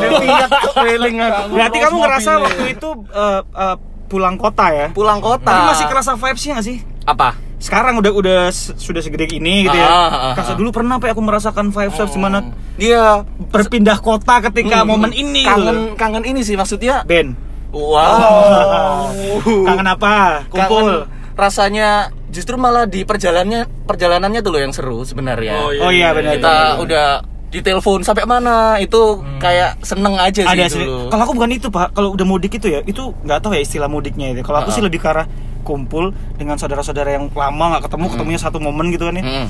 Berarti 1.48 1.78
kamu 1.80 1.96
ngerasa 2.00 2.32
waktu 2.40 2.66
itu 2.72 2.90
eh, 3.14 3.42
eh, 3.46 3.76
pulang 4.06 4.36
kota 4.36 4.66
ya? 4.68 4.88
pulang 4.90 5.22
kota. 5.22 5.46
Tapi 5.46 5.62
masih 5.68 5.86
kerasa 5.86 6.12
vibes-nya 6.14 6.52
nggak 6.58 6.66
sih? 6.66 6.78
apa? 7.06 7.38
Sekarang 7.66 7.98
udah 7.98 8.14
udah 8.14 8.40
sudah 8.54 9.02
segede 9.02 9.26
ini 9.28 9.66
gitu 9.66 9.74
ya. 9.74 9.84
Ah, 9.84 9.98
ah, 9.98 10.06
ah, 10.06 10.34
Kerasa 10.38 10.54
ah. 10.54 10.58
dulu 10.58 10.70
pernah 10.70 10.96
apa 10.96 11.10
ya 11.10 11.12
aku 11.12 11.24
merasakan 11.24 11.66
vibes 11.68 11.98
vibes 11.98 12.14
di 12.14 12.22
mana 12.22 12.38
Iya. 12.78 13.26
berpindah 13.50 13.98
kota 13.98 14.38
ketika 14.46 14.86
Hmm, 14.86 14.94
momen 14.94 15.10
ini. 15.12 15.42
kangen 15.44 15.98
kangen 15.98 16.24
ini 16.24 16.40
sih 16.40 16.54
maksudnya. 16.54 17.02
Ben. 17.04 17.34
Wow. 17.74 19.10
Kangen 19.68 19.88
apa? 19.88 20.46
Kumpul. 20.48 20.86
Kangen 21.04 21.14
rasanya 21.36 21.90
justru 22.30 22.56
malah 22.56 22.86
di 22.86 23.04
perjalanannya 23.04 23.68
perjalanannya 23.84 24.40
tuh 24.40 24.52
loh 24.52 24.62
yang 24.62 24.72
seru 24.72 25.04
sebenarnya. 25.04 25.68
Oh 25.82 25.92
iya 25.92 26.12
benar. 26.12 26.32
Kita 26.32 26.54
benar. 26.54 26.80
udah 26.80 27.08
ditelepon 27.48 28.00
sampai 28.02 28.24
mana 28.24 28.76
itu 28.78 29.00
kayak 29.38 29.80
seneng 29.82 30.16
aja 30.16 30.44
sih 30.44 30.52
ada 30.54 30.68
sih. 30.68 30.80
dulu. 30.80 31.08
Kalau 31.08 31.22
aku 31.24 31.34
bukan 31.34 31.52
itu 31.52 31.68
pak. 31.68 31.92
Kalau 31.92 32.12
udah 32.12 32.24
mudik 32.24 32.54
itu 32.54 32.68
ya, 32.70 32.80
itu 32.82 33.12
nggak 33.18 33.40
tahu 33.40 33.52
ya 33.52 33.62
istilah 33.62 33.88
mudiknya 33.88 34.32
itu. 34.32 34.42
Kalau 34.42 34.60
aku 34.60 34.70
Ah, 34.70 34.76
sih 34.76 34.80
ah. 34.80 34.88
lebih 34.88 35.00
ke 35.00 35.08
arah 35.08 35.26
kumpul 35.66 36.14
dengan 36.38 36.62
saudara-saudara 36.62 37.18
yang 37.18 37.34
lama 37.34 37.64
nggak 37.76 37.90
ketemu, 37.90 38.06
ketemunya 38.14 38.40
satu 38.40 38.62
momen 38.62 38.94
gitu 38.94 39.10
kan 39.10 39.18
ya. 39.18 39.24
Mm. 39.26 39.48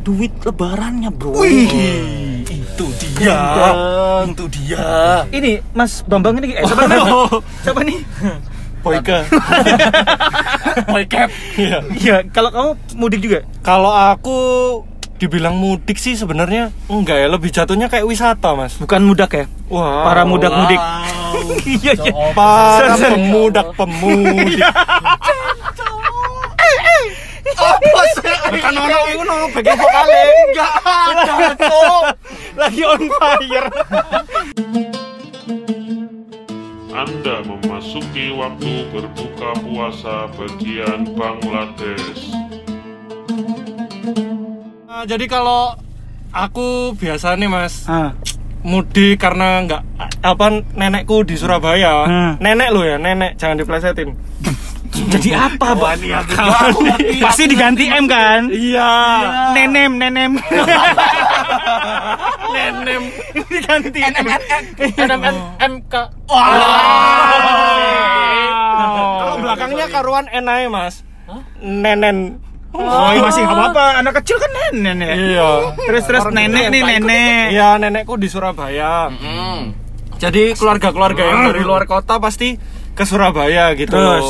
Duit 0.00 0.32
lebarannya 0.46 1.10
bro. 1.10 1.34
Wih, 1.42 2.46
Itu 2.46 2.86
dia. 2.96 3.36
Itu 4.24 4.46
dia. 4.48 5.26
Ini 5.28 5.60
Mas 5.74 6.06
Bambang 6.06 6.38
ini 6.38 6.54
eh 6.54 6.64
siapa 6.64 6.86
namanya? 6.86 7.28
Siapa 7.66 7.80
nih? 7.84 7.98
Boyke. 8.80 9.18
Boy 10.88 11.04
cap. 11.04 11.28
Iya, 11.92 12.24
kalau 12.32 12.48
kamu 12.48 12.70
mudik 12.96 13.20
juga? 13.20 13.38
Kalau 13.60 13.92
aku 13.92 14.38
dibilang 15.20 15.52
mudik 15.52 16.00
sih 16.00 16.16
sebenarnya 16.16 16.72
enggak 16.88 17.20
ya, 17.20 17.28
lebih 17.28 17.52
jatuhnya 17.52 17.92
kayak 17.92 18.08
wisata, 18.08 18.56
Mas. 18.56 18.80
Bukan 18.80 19.04
mudak 19.04 19.36
ya? 19.36 19.44
Wah. 19.68 20.08
Para 20.08 20.24
mudak 20.24 20.52
mudik. 20.52 20.80
Wow. 20.80 21.08
Iya, 21.62 21.94
iya. 21.94 22.12
para 22.34 22.98
pemudak 22.98 23.72
pemudi. 23.78 24.58
Apa 27.60 28.02
sih? 28.16 28.36
Kan 28.60 28.74
ono 28.74 28.98
iku 29.12 29.22
no 29.22 29.34
bagian 29.52 29.76
vokale. 29.76 30.22
Enggak 30.48 30.72
ada, 30.80 31.48
Cok. 31.54 32.02
Lagi 32.56 32.82
on 32.84 33.02
fire. 33.20 33.68
Anda 36.90 37.36
memasuki 37.46 38.34
waktu 38.34 38.72
berbuka 38.92 39.50
puasa 39.64 40.28
bagian 40.36 41.06
Bangladesh. 41.16 42.34
Nah, 44.84 45.06
jadi 45.06 45.24
kalau 45.30 45.78
aku 46.34 46.92
biasa 46.98 47.38
nih, 47.38 47.48
Mas, 47.48 47.88
Ah, 47.88 48.12
mudik 48.60 49.16
karena 49.16 49.64
nggak 49.64 49.82
apa 50.20 50.60
nenekku 50.76 51.24
di 51.24 51.38
Surabaya. 51.40 52.04
Hmm. 52.04 52.32
Nenek 52.42 52.68
lo 52.74 52.84
ya, 52.84 53.00
nenek, 53.00 53.40
jangan 53.40 53.56
diplesetin. 53.56 54.12
Jadi 55.08 55.30
apa, 55.48 55.72
Pak? 55.72 55.92
ya, 56.04 56.20
Pasti 57.24 57.48
diganti 57.48 57.88
M 57.88 58.04
kan? 58.04 58.52
Iya. 58.52 58.92
Nenem, 59.56 59.96
nenem. 59.96 60.32
Nenem. 62.54 63.02
diganti. 63.48 64.00
NMNMK 64.98 65.94
Kalau 69.20 69.36
belakangnya 69.40 69.86
karuan 69.88 70.26
enai, 70.28 70.68
Mas. 70.68 71.00
Nenen. 71.62 72.42
Oh, 72.70 73.10
iya, 73.10 73.20
masih 73.26 73.42
nggak 73.42 73.58
apa-apa. 73.58 73.84
Anak 73.98 74.12
kecil 74.22 74.36
kan 74.38 74.50
nenek 74.70 75.10
ya. 75.10 75.16
Iya. 75.18 75.50
Terus 75.74 76.02
terus 76.06 76.22
Orang 76.22 76.38
nenek 76.38 76.70
nih 76.70 76.82
nenek. 76.86 77.44
Iya, 77.50 77.68
nenekku 77.82 78.14
di 78.14 78.28
Surabaya. 78.30 79.10
Hmm. 79.10 79.74
Jadi 80.20 80.54
keluarga-keluarga 80.54 81.22
yang 81.24 81.40
dari 81.50 81.62
luar 81.66 81.88
kota 81.88 82.22
pasti 82.22 82.54
ke 82.94 83.04
Surabaya 83.08 83.74
gitu. 83.74 83.90
Terus? 83.90 84.28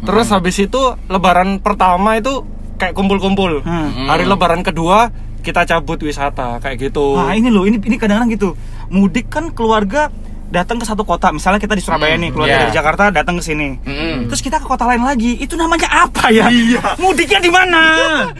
Terus 0.00 0.26
habis 0.32 0.56
itu 0.56 0.80
lebaran 1.06 1.60
pertama 1.60 2.16
itu 2.16 2.44
kayak 2.80 2.96
kumpul-kumpul. 2.96 3.60
Hmm. 3.60 4.08
Hari 4.08 4.24
lebaran 4.24 4.64
kedua 4.64 5.12
kita 5.40 5.64
cabut 5.64 6.00
wisata 6.00 6.60
kayak 6.60 6.90
gitu. 6.90 7.16
Nah 7.16 7.32
ini 7.36 7.48
loh, 7.48 7.64
ini 7.68 7.80
ini 7.80 7.96
kadang-kadang 7.96 8.32
gitu. 8.32 8.56
Mudik 8.92 9.28
kan 9.32 9.52
keluarga 9.52 10.08
datang 10.50 10.76
ke 10.76 10.84
satu 10.84 11.06
kota. 11.06 11.30
Misalnya 11.30 11.62
kita 11.62 11.78
di 11.78 11.82
Surabaya 11.82 12.18
nih, 12.18 12.34
keluarga 12.34 12.52
iya. 12.52 12.62
dari 12.66 12.74
Jakarta 12.74 13.02
datang 13.14 13.38
ke 13.38 13.44
sini. 13.46 13.78
Mm-mm. 13.86 14.26
Terus 14.28 14.42
kita 14.42 14.58
ke 14.58 14.66
kota 14.66 14.84
lain 14.84 15.02
lagi. 15.02 15.38
Itu 15.38 15.54
namanya 15.54 15.88
apa 16.06 16.28
ya? 16.28 16.50
Iya. 16.50 16.98
Mudiknya 16.98 17.40
di 17.40 17.50
mana? 17.50 17.82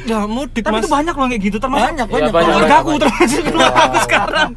Ya 0.05 0.26
mudik 0.26 0.67
Tapi 0.67 0.79
Mas. 0.79 0.83
itu 0.85 0.90
banyak 0.90 1.14
loh 1.14 1.26
kayak 1.31 1.43
gitu. 1.43 1.57
Termasuk 1.62 1.87
Banyak, 1.95 2.07
Iya, 2.07 2.12
banyak. 2.12 2.33
banyak. 2.35 2.47
keluarga 2.50 2.75
aku 2.76 2.90
banyak. 2.90 3.02
termasuk 3.07 3.43
keluarga 3.47 3.81
aku 3.87 3.99
sekarang. 4.05 4.49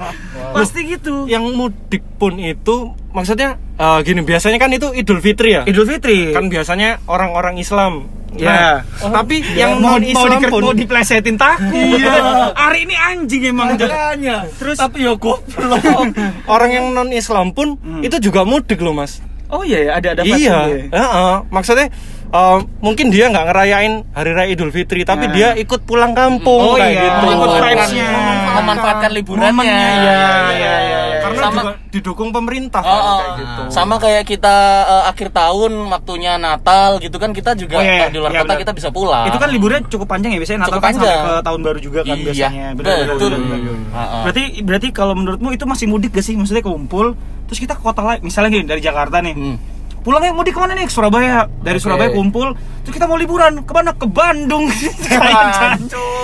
Pasti 0.53 0.79
gitu. 0.89 1.15
Yang 1.29 1.43
mudik 1.53 2.03
pun 2.17 2.33
itu 2.41 2.75
maksudnya 3.13 3.61
eh, 3.77 3.99
gini 4.01 4.21
biasanya 4.25 4.57
kan 4.57 4.73
itu 4.73 4.89
Idul 4.91 5.21
Fitri 5.21 5.53
ya. 5.53 5.61
Idul 5.69 5.85
Fitri. 5.85 6.33
Kan 6.33 6.49
biasanya 6.49 6.99
orang-orang 7.05 7.61
Islam. 7.61 8.09
Ya. 8.33 8.81
Nah, 8.99 9.13
tapi 9.13 9.45
yang 9.53 9.77
yang 9.77 9.79
mau, 9.79 9.95
non 9.95 10.01
mau, 10.01 10.11
Islam 10.25 10.39
di, 10.39 10.47
pun 10.47 10.61
mau 10.63 10.73
diplesetin 10.73 11.35
takut. 11.35 11.69
Iya. 11.69 12.13
Hari 12.51 12.79
ini 12.83 12.95
anjing 12.95 13.41
emang. 13.47 13.73
Makanya. 13.73 14.49
Terus 14.55 14.75
Tapi 14.75 14.97
ya 15.01 15.13
goblok. 15.13 15.81
orang 16.53 16.69
yang 16.71 16.85
non 16.91 17.09
Islam 17.09 17.51
pun 17.51 17.75
Hmm. 17.75 18.01
itu 18.01 18.17
juga 18.19 18.41
mudik 18.43 18.79
loh 18.79 18.91
mas. 18.91 19.21
Oh 19.47 19.61
iya 19.61 19.85
ya, 19.85 19.91
ada 19.95 20.07
ada 20.11 20.21
iya, 20.25 20.57
ya. 20.65 20.81
Heeh. 20.89 21.33
maksudnya 21.47 21.85
eh, 22.27 22.57
mungkin 22.79 23.13
dia 23.13 23.29
nggak 23.29 23.45
ngerayain 23.45 23.93
hari 24.09 24.31
raya 24.33 24.49
Idul 24.49 24.73
Fitri, 24.73 25.03
tapi 25.03 25.29
Nah. 25.29 25.33
dia 25.35 25.47
ikut 25.53 25.85
pulang 25.85 26.17
kampung 26.17 26.73
Oh 26.73 26.73
kayak 26.73 26.89
iya, 26.89 27.01
gitu. 27.05 27.25
ikut 27.27 27.37
Memanfaatkan- 27.37 29.13
liburannya. 29.13 29.53
Momennya, 29.53 29.77
iya, 29.77 30.21
iya, 30.49 30.73
iya. 30.81 30.97
Karena 30.97 31.02
Sama- 31.45 31.61
juga 31.61 31.73
didukung 31.89 32.29
pemerintah 32.29 32.79
Oh, 32.79 32.89
kan, 32.89 33.01
kayak 33.01 33.31
gitu. 33.37 33.61
sama 33.69 33.95
kayak 33.97 34.23
kita 34.23 34.55
eh, 34.83 35.03
akhir 35.07 35.27
tahun 35.29 35.71
waktunya 35.87 36.33
Natal 36.35 36.97
gitu 36.97 37.17
kan 37.17 37.31
kita 37.31 37.51
juga 37.53 37.77
Oh, 37.77 37.83
iya, 37.83 38.07
eh, 38.07 38.09
di 38.09 38.17
luar 38.17 38.31
iya, 38.31 38.39
kota 38.39 38.47
benar. 38.49 38.61
kita 38.61 38.71
bisa 38.73 38.89
pulang. 38.89 39.25
Itu 39.25 39.37
kan 39.37 39.49
liburnya 39.49 39.81
cukup 39.85 40.07
panjang 40.07 40.31
ya 40.31 40.39
biasanya 40.39 40.59
Natal 40.61 40.71
Cukup 40.73 40.83
kan 40.83 40.93
sampai 40.95 41.15
ke 41.15 41.33
tahun 41.41 41.59
baru 41.61 41.79
juga 41.79 41.99
kan 42.01 42.15
Iya, 42.15 42.23
biasanya. 42.23 42.65
Benar, 42.73 42.93
benar, 42.95 43.07
betul. 43.09 43.29
benar, 43.29 43.39
benar, 43.39 43.59
benar. 43.59 43.91
Heeh. 43.93 44.21
Berarti 44.23 44.43
berarti 44.61 44.87
kalau 44.89 45.13
menurutmu 45.13 45.49
itu 45.51 45.65
masih 45.65 45.85
mudik 45.85 46.11
gak 46.11 46.21
sih? 46.21 46.33
Maksudnya 46.33 46.61
kumpul 46.61 47.07
terus 47.43 47.59
kita 47.59 47.73
ke 47.73 47.81
kota 47.81 48.01
lain, 48.01 48.19
misalnya 48.21 48.49
gini 48.49 48.65
dari 48.65 48.79
Jakarta 48.79 49.19
nih. 49.19 49.35
Hmm. 49.35 49.57
Pulangnya 50.03 50.31
mudik 50.31 50.51
ke 50.51 50.59
mana 50.59 50.75
nih? 50.75 50.83
Ke 50.83 50.91
Surabaya. 50.91 51.47
Dari 51.59 51.79
Oke. 51.79 51.83
Surabaya 51.87 52.11
kumpul, 52.11 52.51
terus 52.83 52.93
kita 52.93 53.07
mau 53.07 53.15
liburan 53.15 53.63
ke 53.63 53.71
mana? 53.71 53.95
Ke 53.95 54.03
Bandung. 54.05 54.67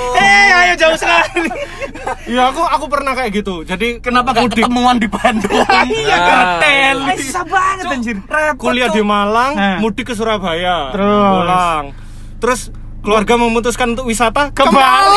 Eh, 0.10 0.50
ayo 0.52 0.74
jauh 0.76 0.98
sekali. 0.98 1.48
Iya, 2.26 2.50
aku 2.50 2.62
aku 2.62 2.86
pernah 2.90 3.14
kayak 3.14 3.32
gitu. 3.36 3.62
Jadi 3.62 4.02
Kenapa 4.02 4.34
gak 4.34 4.50
ketemuan 4.52 4.98
di 4.98 5.06
Bandung? 5.06 5.52
Iya, 5.90 6.18
gatel. 6.18 6.98
Eh, 7.08 7.18
susah 7.22 7.46
banget 7.46 7.86
anjir. 7.88 8.18
kuliah 8.56 8.90
di 8.90 9.00
Malang, 9.00 9.54
Nah. 9.54 9.78
mudik 9.80 10.10
ke 10.10 10.14
Surabaya, 10.14 10.90
Terus? 10.92 11.06
pulang. 11.32 11.84
Terus 12.40 12.62
keluarga 13.00 13.34
memutuskan 13.38 13.94
untuk 13.94 14.06
wisata 14.06 14.52
ke 14.52 14.64
wow. 14.68 15.10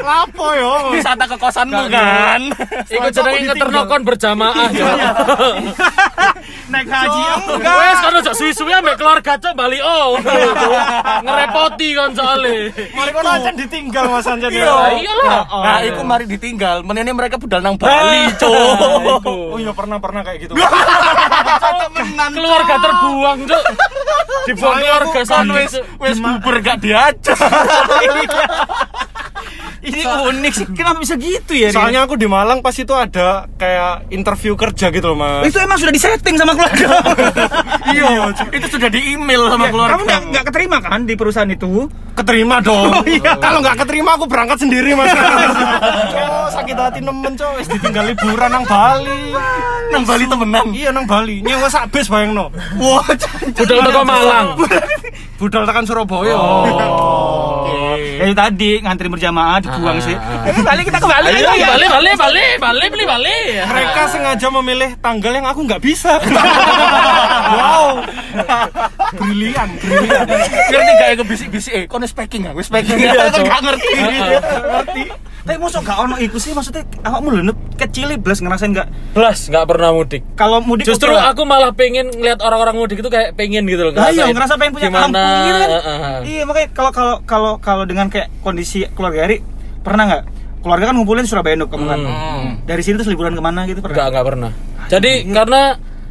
Lapo 0.00 0.46
yo. 0.56 0.72
Wisata 0.96 1.24
ke 1.28 1.36
kosanmu 1.36 1.82
kan? 1.88 2.40
Iku 2.88 3.08
jenenge 3.12 3.40
ngeternokon 3.52 4.00
berjamaah 4.02 4.68
ya. 4.72 4.92
Naik 6.70 6.86
haji 6.86 7.20
enggak. 7.50 7.74
Wes 7.82 7.98
kan 7.98 8.12
aja 8.14 8.32
suwi-suwi 8.32 8.70
ambek 8.70 8.94
keluarga 8.94 9.34
cok 9.42 9.52
bali 9.58 9.82
oh. 9.82 10.14
Ngerepoti 11.26 11.88
kan 11.98 12.10
soalnya. 12.14 12.70
Mari 12.94 13.10
kono 13.10 13.28
aja 13.28 13.50
ditinggal 13.50 14.04
Mas 14.06 14.26
Anjan. 14.30 14.50
Iya. 14.54 15.02
iyalah. 15.02 15.42
Nah, 15.50 15.78
iku 15.82 16.00
mari 16.06 16.30
ditinggal. 16.30 16.86
Menene 16.86 17.10
mereka 17.10 17.42
budal 17.42 17.58
nang 17.58 17.74
Bali, 17.74 18.30
cok. 18.38 19.26
Oh 19.26 19.58
iya 19.58 19.74
pernah 19.74 19.98
pernah 19.98 20.22
kayak 20.22 20.46
gitu. 20.46 20.54
Keluarga 22.38 22.74
terbuang 22.78 23.38
cok. 23.50 23.64
Dibuang 24.46 24.78
keluarga 24.78 25.20
Kan 25.20 25.26
sana. 25.26 25.52
wes 25.98 26.16
buber 26.22 26.56
gak 26.62 26.78
diajak. 26.80 27.38
Ini 29.80 30.00
unik 30.04 30.52
sih. 30.52 30.66
Kenapa 30.76 30.98
bisa 31.00 31.16
gitu 31.16 31.52
ya? 31.56 31.72
Soalnya 31.72 32.04
aku 32.04 32.20
di 32.20 32.28
Malang 32.28 32.60
pas 32.60 32.76
itu 32.76 32.92
ada 32.92 33.48
kayak 33.56 34.12
interview 34.12 34.52
kerja 34.56 34.92
gitu 34.92 35.12
loh 35.12 35.18
Mas. 35.18 35.48
itu 35.48 35.56
emang 35.56 35.80
sudah 35.80 35.92
disetting 35.92 36.36
sama 36.36 36.52
keluarga. 36.56 36.88
Iya, 37.90 38.30
itu 38.54 38.66
sudah 38.70 38.86
di 38.86 39.18
email 39.18 39.50
sama 39.50 39.66
keluarga. 39.66 39.98
Kamu 39.98 40.02
nggak 40.06 40.20
nggak 40.30 40.44
keterima 40.46 40.78
kan 40.78 41.00
di 41.10 41.14
perusahaan 41.18 41.50
itu? 41.50 41.90
keterima 42.20 42.56
dong. 42.60 42.92
Oh, 42.92 43.04
iya. 43.08 43.32
Kalau 43.40 43.58
nggak 43.64 43.76
keterima 43.86 44.10
aku 44.20 44.24
berangkat 44.28 44.58
sendiri 44.60 44.92
mas. 44.92 45.08
oh, 46.20 46.48
sakit 46.52 46.76
hati 46.76 47.00
nemen 47.00 47.32
coy. 47.34 47.58
Wis 47.60 47.68
ditinggal 47.72 48.12
liburan 48.12 48.50
nang 48.52 48.64
Bali. 48.68 49.32
nang 49.90 50.04
Bali 50.04 50.24
temenan. 50.28 50.66
Iya 50.76 50.90
nang 50.92 51.06
Bali. 51.08 51.40
Nyewa 51.40 51.72
sak 51.72 51.88
bis 51.88 52.12
bayang 52.12 52.36
no. 52.36 52.52
Wah. 52.76 53.04
Budal 53.56 53.78
teko 53.88 54.02
Malang. 54.04 54.46
Budal 55.40 55.64
tekan 55.64 55.88
Surabaya. 55.88 56.36
Dari 58.20 58.36
tadi 58.36 58.70
ngantri 58.84 59.08
berjamaah 59.08 59.56
dibuang 59.64 59.96
sih. 60.04 60.12
Balik 60.60 60.92
kita 60.92 61.00
ke 61.00 61.08
Bali. 61.08 61.32
Ayo 61.32 61.56
ya. 61.56 61.72
balik 61.72 61.88
balik 61.88 62.14
balik 62.20 62.54
balik 62.60 62.88
beli 62.92 63.04
balik. 63.08 63.64
Mereka 63.64 64.02
sengaja 64.12 64.46
memilih 64.60 64.90
tanggal 65.00 65.32
yang 65.32 65.48
aku 65.48 65.64
nggak 65.64 65.80
bisa. 65.80 66.20
wow. 67.56 68.04
Brilian, 69.16 69.68
brilian. 69.80 70.28
Nih 70.28 70.94
gak 71.00 71.24
bisik-bisik 71.24 71.72
eh 71.72 71.84
kono 71.88 72.04
speaking 72.04 72.44
ya, 72.44 72.52
wis 72.52 72.68
speaking. 72.68 73.00
Iya, 73.00 73.32
Kan 73.32 73.40
Cok. 73.40 73.44
gak 73.48 73.60
ngerti. 73.64 73.92
ngerti. 73.96 75.04
Tapi 75.40 75.56
mosok 75.56 75.82
gak 75.82 75.98
ono 75.98 76.16
iku 76.16 76.36
sih 76.36 76.50
maksudnya 76.50 76.84
awakmu 77.00 77.32
lho 77.32 77.50
kecil 77.74 78.12
blas 78.16 78.38
ngerasain 78.38 78.70
gak 78.70 78.88
Belas 79.10 79.46
nggak 79.46 79.64
pernah 79.64 79.90
mudik. 79.90 80.22
kalau 80.34 80.60
mudik 80.60 80.84
Justru 80.84 81.08
oke 81.08 81.16
lah. 81.16 81.32
aku 81.32 81.42
malah 81.42 81.72
pengen 81.72 82.08
ngeliat 82.08 82.38
orang-orang 82.38 82.76
mudik 82.76 82.98
itu 82.98 83.08
kayak 83.08 83.32
pengen 83.34 83.64
gitu 83.64 83.82
loh. 83.82 83.92
Lah 83.92 84.08
iya 84.08 84.28
ngerasa 84.28 84.54
pengen 84.54 84.72
punya 84.72 84.88
gimana, 84.88 85.08
kampung 85.08 85.38
gitu 85.42 85.58
kan. 85.58 85.68
eh, 85.70 85.80
eh. 85.80 86.18
Iya 86.22 86.42
makanya 86.44 86.68
kalau 86.70 86.90
kalau 86.90 87.14
kalau 87.24 87.52
kalau 87.58 87.84
dengan 87.84 88.06
kayak 88.06 88.28
kondisi 88.40 88.84
keluarga 88.90 89.24
Ari 89.24 89.40
pernah 89.80 90.04
nggak? 90.06 90.22
Keluarga 90.60 90.84
kan 90.86 90.94
ngumpulin 90.94 91.24
Surabaya 91.24 91.56
Nuk, 91.56 91.68
kamu 91.68 91.84
kan. 91.86 92.00
Hmm. 92.04 92.48
Dari 92.62 92.82
sini 92.84 92.94
terus 92.94 93.08
liburan 93.08 93.32
ke 93.32 93.40
mana 93.40 93.64
gitu 93.64 93.80
pernah? 93.80 94.06
enggak 94.06 94.24
pernah. 94.26 94.52
Jadi 94.86 95.12
karena 95.26 95.60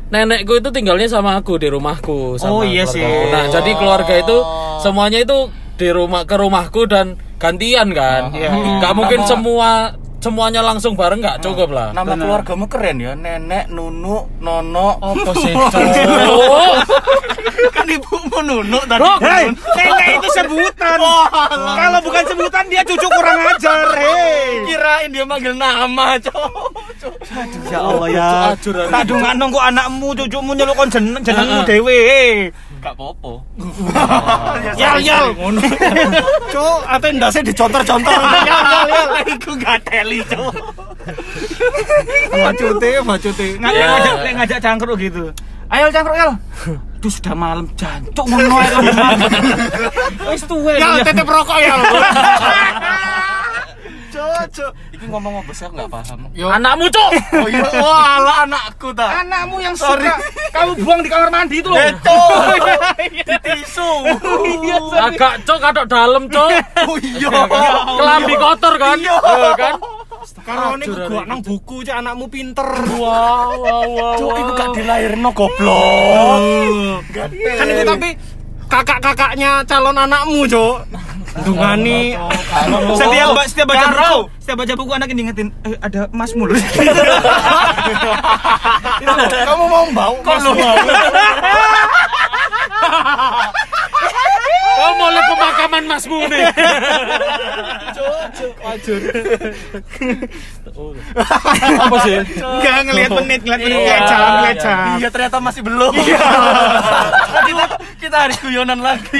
nenekku 0.09 0.57
itu 0.57 0.69
tinggalnya 0.69 1.05
sama 1.05 1.37
aku 1.37 1.55
di 1.55 1.69
rumahku 1.69 2.33
Oh, 2.33 2.35
sama 2.35 2.65
iya 2.65 2.81
keluargaku. 2.81 2.97
sih. 2.97 3.05
Nah, 3.29 3.43
jadi 3.47 3.71
keluarga 3.77 4.13
itu 4.17 4.37
semuanya 4.79 5.19
itu 5.21 5.37
di 5.77 5.87
rumah 5.87 6.25
ke 6.25 6.33
rumahku 6.33 6.81
dan 6.83 7.13
gantian 7.39 7.87
kan. 7.95 8.35
Iya. 8.35 8.51
Enggak 8.51 8.93
mungkin 8.93 9.19
Nama- 9.23 9.31
semua 9.31 9.69
semuanya 10.19 10.59
langsung 10.59 10.99
bareng 10.99 11.23
enggak 11.23 11.39
cukup 11.39 11.71
lah. 11.71 11.95
Nama 11.95 12.19
keluargamu 12.19 12.67
keren 12.67 12.99
ya, 12.99 13.15
nenek, 13.15 13.71
nunu, 13.71 14.27
nono. 14.43 14.99
Apa 14.99 15.31
sih? 15.39 15.55
kan 17.75 17.87
ibumu 17.87 18.39
nunu 18.43 18.79
tadi. 18.83 18.99
Hei, 19.23 19.45
nenek 19.55 20.07
itu 20.19 20.29
sebutan. 20.35 20.99
Kalau 21.55 21.99
bukan 22.03 22.23
sebutan 22.27 22.63
dia 22.67 22.83
cucu 22.83 23.07
kurang 23.07 23.39
ajar. 23.55 23.87
Hei. 23.95 24.67
Kirain 24.67 25.09
dia 25.09 25.23
manggil 25.23 25.55
nama, 25.55 26.19
cok. 26.19 26.51
Ya 27.71 27.79
Allah 27.79 28.07
ya. 28.11 28.29
Tak 28.91 29.07
kok 29.07 29.63
anakmu 29.71 30.07
cucumu 30.19 30.51
nyelukon 30.51 30.91
jeneng 30.91 31.23
jenengmu 31.23 31.63
dhewe. 31.63 32.03
Gak 32.79 32.95
popo. 32.95 33.43
Yal 34.79 35.03
yal. 35.03 35.35
Cuk, 36.47 36.79
ate 36.87 37.07
ndase 37.11 37.39
dicontor-contor. 37.43 38.19
Yal 38.47 38.63
yal 38.63 38.87
yal. 38.87 39.07
Iku 39.35 39.51
gak 39.59 39.83
teli, 39.83 40.23
Cuk. 40.23 40.53
Macute, 42.31 42.89
macute. 43.03 43.47
Nggak 43.59 43.73
Ya. 43.75 43.85
ngajak 43.91 44.15
ngajak 44.39 44.59
cangkruk 44.63 44.95
gitu. 44.95 45.23
Ayo 45.67 45.91
cangkruk 45.91 46.15
yal. 46.15 46.31
Duh 46.99 47.11
sudah 47.11 47.35
malam 47.35 47.67
jancuk 47.75 48.25
ngono 48.27 48.55
ae. 48.59 48.71
Wis 50.31 50.43
tuwe. 50.47 50.75
Ya, 50.79 50.99
tetep 51.03 51.27
rokok 51.27 51.59
ya. 51.59 51.75
Iki 54.99 55.07
ngomong 55.15 55.39
apa 55.39 55.51
sih 55.55 55.63
nggak 55.63 55.87
paham. 55.87 56.27
Anakmu, 56.35 56.91
Cuk. 56.91 57.11
Oh 57.39 57.47
iya, 57.47 57.63
wah 57.79 58.19
lah 58.19 58.37
anakku 58.43 58.91
ta. 58.91 59.23
Anakmu 59.23 59.63
yang 59.63 59.71
suka 59.71 60.19
kamu 60.51 60.75
buang 60.83 60.99
di 60.99 61.07
kamar 61.07 61.31
mandi 61.31 61.63
itu 61.63 61.71
loh. 61.71 61.79
Di 62.99 63.23
tisu. 63.23 63.89
Agak, 64.91 65.47
Cuk, 65.47 65.59
kadok 65.63 65.87
dalam, 65.87 66.27
Cuk. 66.27 66.51
Oh 66.83 66.99
iya. 66.99 67.31
Kelambi 68.03 68.35
kotor 68.35 68.75
kan? 68.75 68.99
Iya 68.99 69.15
kan? 69.55 69.75
Karo 70.43 70.75
ini 70.75 70.85
gua 70.91 71.23
nang 71.23 71.39
buku 71.39 71.79
cek 71.87 71.95
anakmu 72.03 72.27
pinter. 72.27 72.67
Wow, 72.99 73.55
wow, 73.55 73.87
wow. 73.87 74.15
Cok, 74.19 74.35
itu 74.35 74.51
gak 74.51 74.69
dilairno 74.75 75.29
goblok. 75.31 77.07
Kan 77.15 77.67
itu 77.71 77.83
tapi 77.87 78.09
kakak-kakaknya 78.69 79.65
calon 79.65 79.97
anakmu, 79.97 80.45
Cuk. 80.45 80.77
Dungani 81.29 82.17
Setiap 82.97 83.37
ba- 83.37 83.45
setiap 83.45 83.69
baca 83.69 83.85
buku, 83.87 84.19
setiap 84.41 84.57
baca 84.59 84.73
buku 84.73 84.91
anak 84.91 85.07
ini 85.09 85.21
ingetin 85.23 85.53
eh, 85.61 85.77
ada 85.77 86.09
Mas 86.09 86.33
Mul. 86.33 86.49
kamu 89.45 89.65
mau 89.69 89.85
bau 89.93 90.17
kok 90.19 90.37
lu 90.41 90.51
Oh, 94.79 94.91
mulai 94.95 95.23
pemakaman 95.27 95.83
masmu 95.85 96.23
nih. 96.31 96.47
apa 101.79 101.95
sih? 102.05 102.15
Enggak 102.39 102.77
ngelihat 102.87 103.11
menit, 103.23 103.39
ngelihat 103.43 103.61
menit, 103.61 103.79
ngelihat 103.79 104.03
jam, 104.07 104.19
ngelihat 104.39 104.57
jam. 104.61 104.77
Iya 104.99 105.09
ternyata 105.11 105.37
masih 105.41 105.61
belum. 105.65 105.93
kita, 107.49 107.65
kita 107.99 108.17
harus 108.27 108.37
guyonan 108.41 108.79
lagi. 108.79 109.19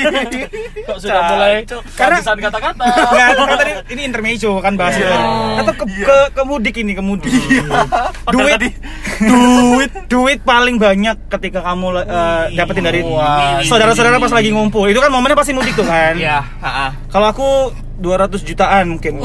Kok 0.85 0.97
sudah 1.01 1.21
mulai 1.33 1.65
Karena- 1.97 2.21
kata-kata. 2.23 2.85
Enggak, 2.85 3.27
kan 3.35 3.57
tadi 3.59 3.71
ini 3.93 4.01
intermezzo 4.07 4.51
kan 4.63 4.73
bahasnya. 4.79 5.09
Tetap 5.63 5.75
ke, 5.75 5.85
ke, 6.05 6.17
ke 6.33 6.41
mudik 6.45 6.75
ini, 6.79 6.93
ke 6.95 7.03
mudik. 7.03 7.33
duit, 8.29 8.55
tadi. 8.55 8.69
duit, 9.25 9.91
duit 10.07 10.39
paling 10.45 10.79
banyak 10.79 11.17
ketika 11.27 11.59
kamu 11.65 12.05
eh, 12.05 12.43
dapetin 12.55 12.83
dari 12.85 13.01
saudara-saudara 13.65 14.21
pas 14.21 14.31
lagi 14.31 14.49
ngumpul. 14.53 14.87
Itu 14.87 15.03
kan 15.03 15.11
momennya 15.11 15.37
pasti 15.37 15.51
mudik 15.51 15.75
tuh 15.75 15.85
kan. 15.85 16.15
Iya, 16.15 16.39
heeh. 16.43 16.89
Kalau 17.09 17.27
aku 17.29 17.49
200 17.99 18.41
jutaan 18.41 18.95
mungkin. 18.95 19.19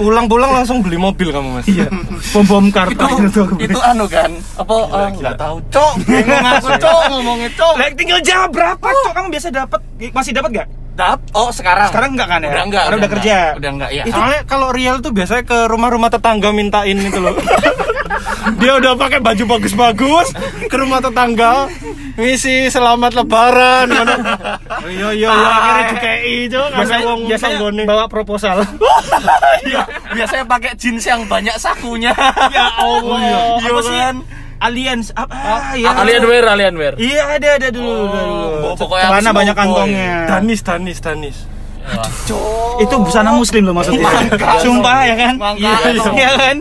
Pulang-pulang 0.00 0.56
langsung 0.56 0.80
beli 0.80 0.96
mobil 0.96 1.28
kamu, 1.28 1.60
Mas. 1.60 1.68
Iya. 1.68 1.92
Bom 2.32 2.44
bom 2.48 2.66
kartu 2.72 3.04
itu 3.20 3.42
itu 3.58 3.78
anu 3.82 4.06
kan 4.06 4.30
apa 4.54 4.76
eh, 4.86 5.08
nggak 5.18 5.34
tahu 5.34 5.56
cok 5.66 5.92
bingung 6.06 6.46
aku 6.46 6.68
cok 6.78 7.00
ngomongnya 7.10 7.50
cok 7.52 7.74
Lah 7.74 7.88
tinggal 7.92 8.20
jawab 8.22 8.50
berapa, 8.54 8.86
Cok? 8.86 9.12
Kamu 9.12 9.26
biasa 9.28 9.48
dapat 9.50 9.80
masih 10.14 10.32
dapat 10.32 10.50
gak? 10.54 10.68
dap 10.90 11.20
oh 11.32 11.48
sekarang 11.48 11.88
Sekarang 11.88 12.10
enggak 12.12 12.28
kan 12.28 12.40
ya? 12.40 12.50
udah 12.50 12.64
enggak 12.66 12.82
Karena 12.84 12.98
udah 12.98 13.10
kerja. 13.10 13.36
udah 13.56 13.70
enggak 13.72 13.90
ya 13.90 14.04
Soalnya 14.06 14.40
kalau 14.44 14.68
Riel 14.68 14.96
tuh 15.00 15.12
biasanya 15.16 15.44
ke 15.48 15.58
rumah-rumah 15.66 16.10
tetangga 16.12 16.50
mintain 16.52 16.92
itu 16.94 17.18
loh. 17.18 17.34
Dia 18.58 18.72
udah 18.76 18.92
pakai 18.96 19.18
baju 19.18 19.44
bagus-bagus 19.48 20.34
ke 20.66 20.76
rumah 20.76 20.98
tetangga 20.98 21.70
misi 22.14 22.66
selamat 22.68 23.12
lebaran. 23.16 23.86
Oh, 23.90 24.90
Iya 24.90 25.08
iya 25.14 25.28
iya 25.30 25.48
akhirnya 25.50 25.84
dikei 25.94 26.38
cuk 26.48 26.66
Biasanya, 26.72 27.04
wong 27.06 27.20
biasanya 27.26 27.58
bawa 27.86 28.04
proposal. 28.06 28.56
Iya, 29.60 29.84
biasanya 30.16 30.44
pakai 30.48 30.72
jeans 30.72 31.04
yang 31.04 31.28
banyak 31.28 31.52
sakunya 31.60 32.16
ya 32.48 32.66
Allah. 32.80 33.18
Iya 33.60 33.70
Apa 33.70 33.80
sih? 33.84 33.92
kan? 33.92 34.16
Aliens 34.60 35.08
apa? 35.12 35.32
Ah, 35.36 35.72
iya. 35.72 35.92
Alien 35.96 36.24
wear, 36.24 36.44
alien 36.44 36.74
wear. 36.76 36.94
Iya 36.96 37.36
ada 37.36 37.48
ada 37.60 37.68
dulu. 37.68 37.92
ada 38.08 38.20
dulu. 38.24 38.48
Oh, 38.72 38.74
pokoknya 38.76 39.04
Celana 39.08 39.28
aku 39.28 39.38
banyak 39.40 39.56
kantongnya. 39.56 40.12
Danis 40.28 40.60
Danis 40.64 40.98
Danis. 41.00 41.36
Itu 42.80 42.94
busana 43.00 43.32
muslim 43.32 43.68
loh 43.68 43.74
maksudnya. 43.76 44.08
Sumpah 44.60 45.00
ya 45.04 45.14
kan? 45.16 45.34
Mangga, 45.36 45.60
Iya 45.60 45.92
iya 46.16 46.30
kan? 46.36 46.56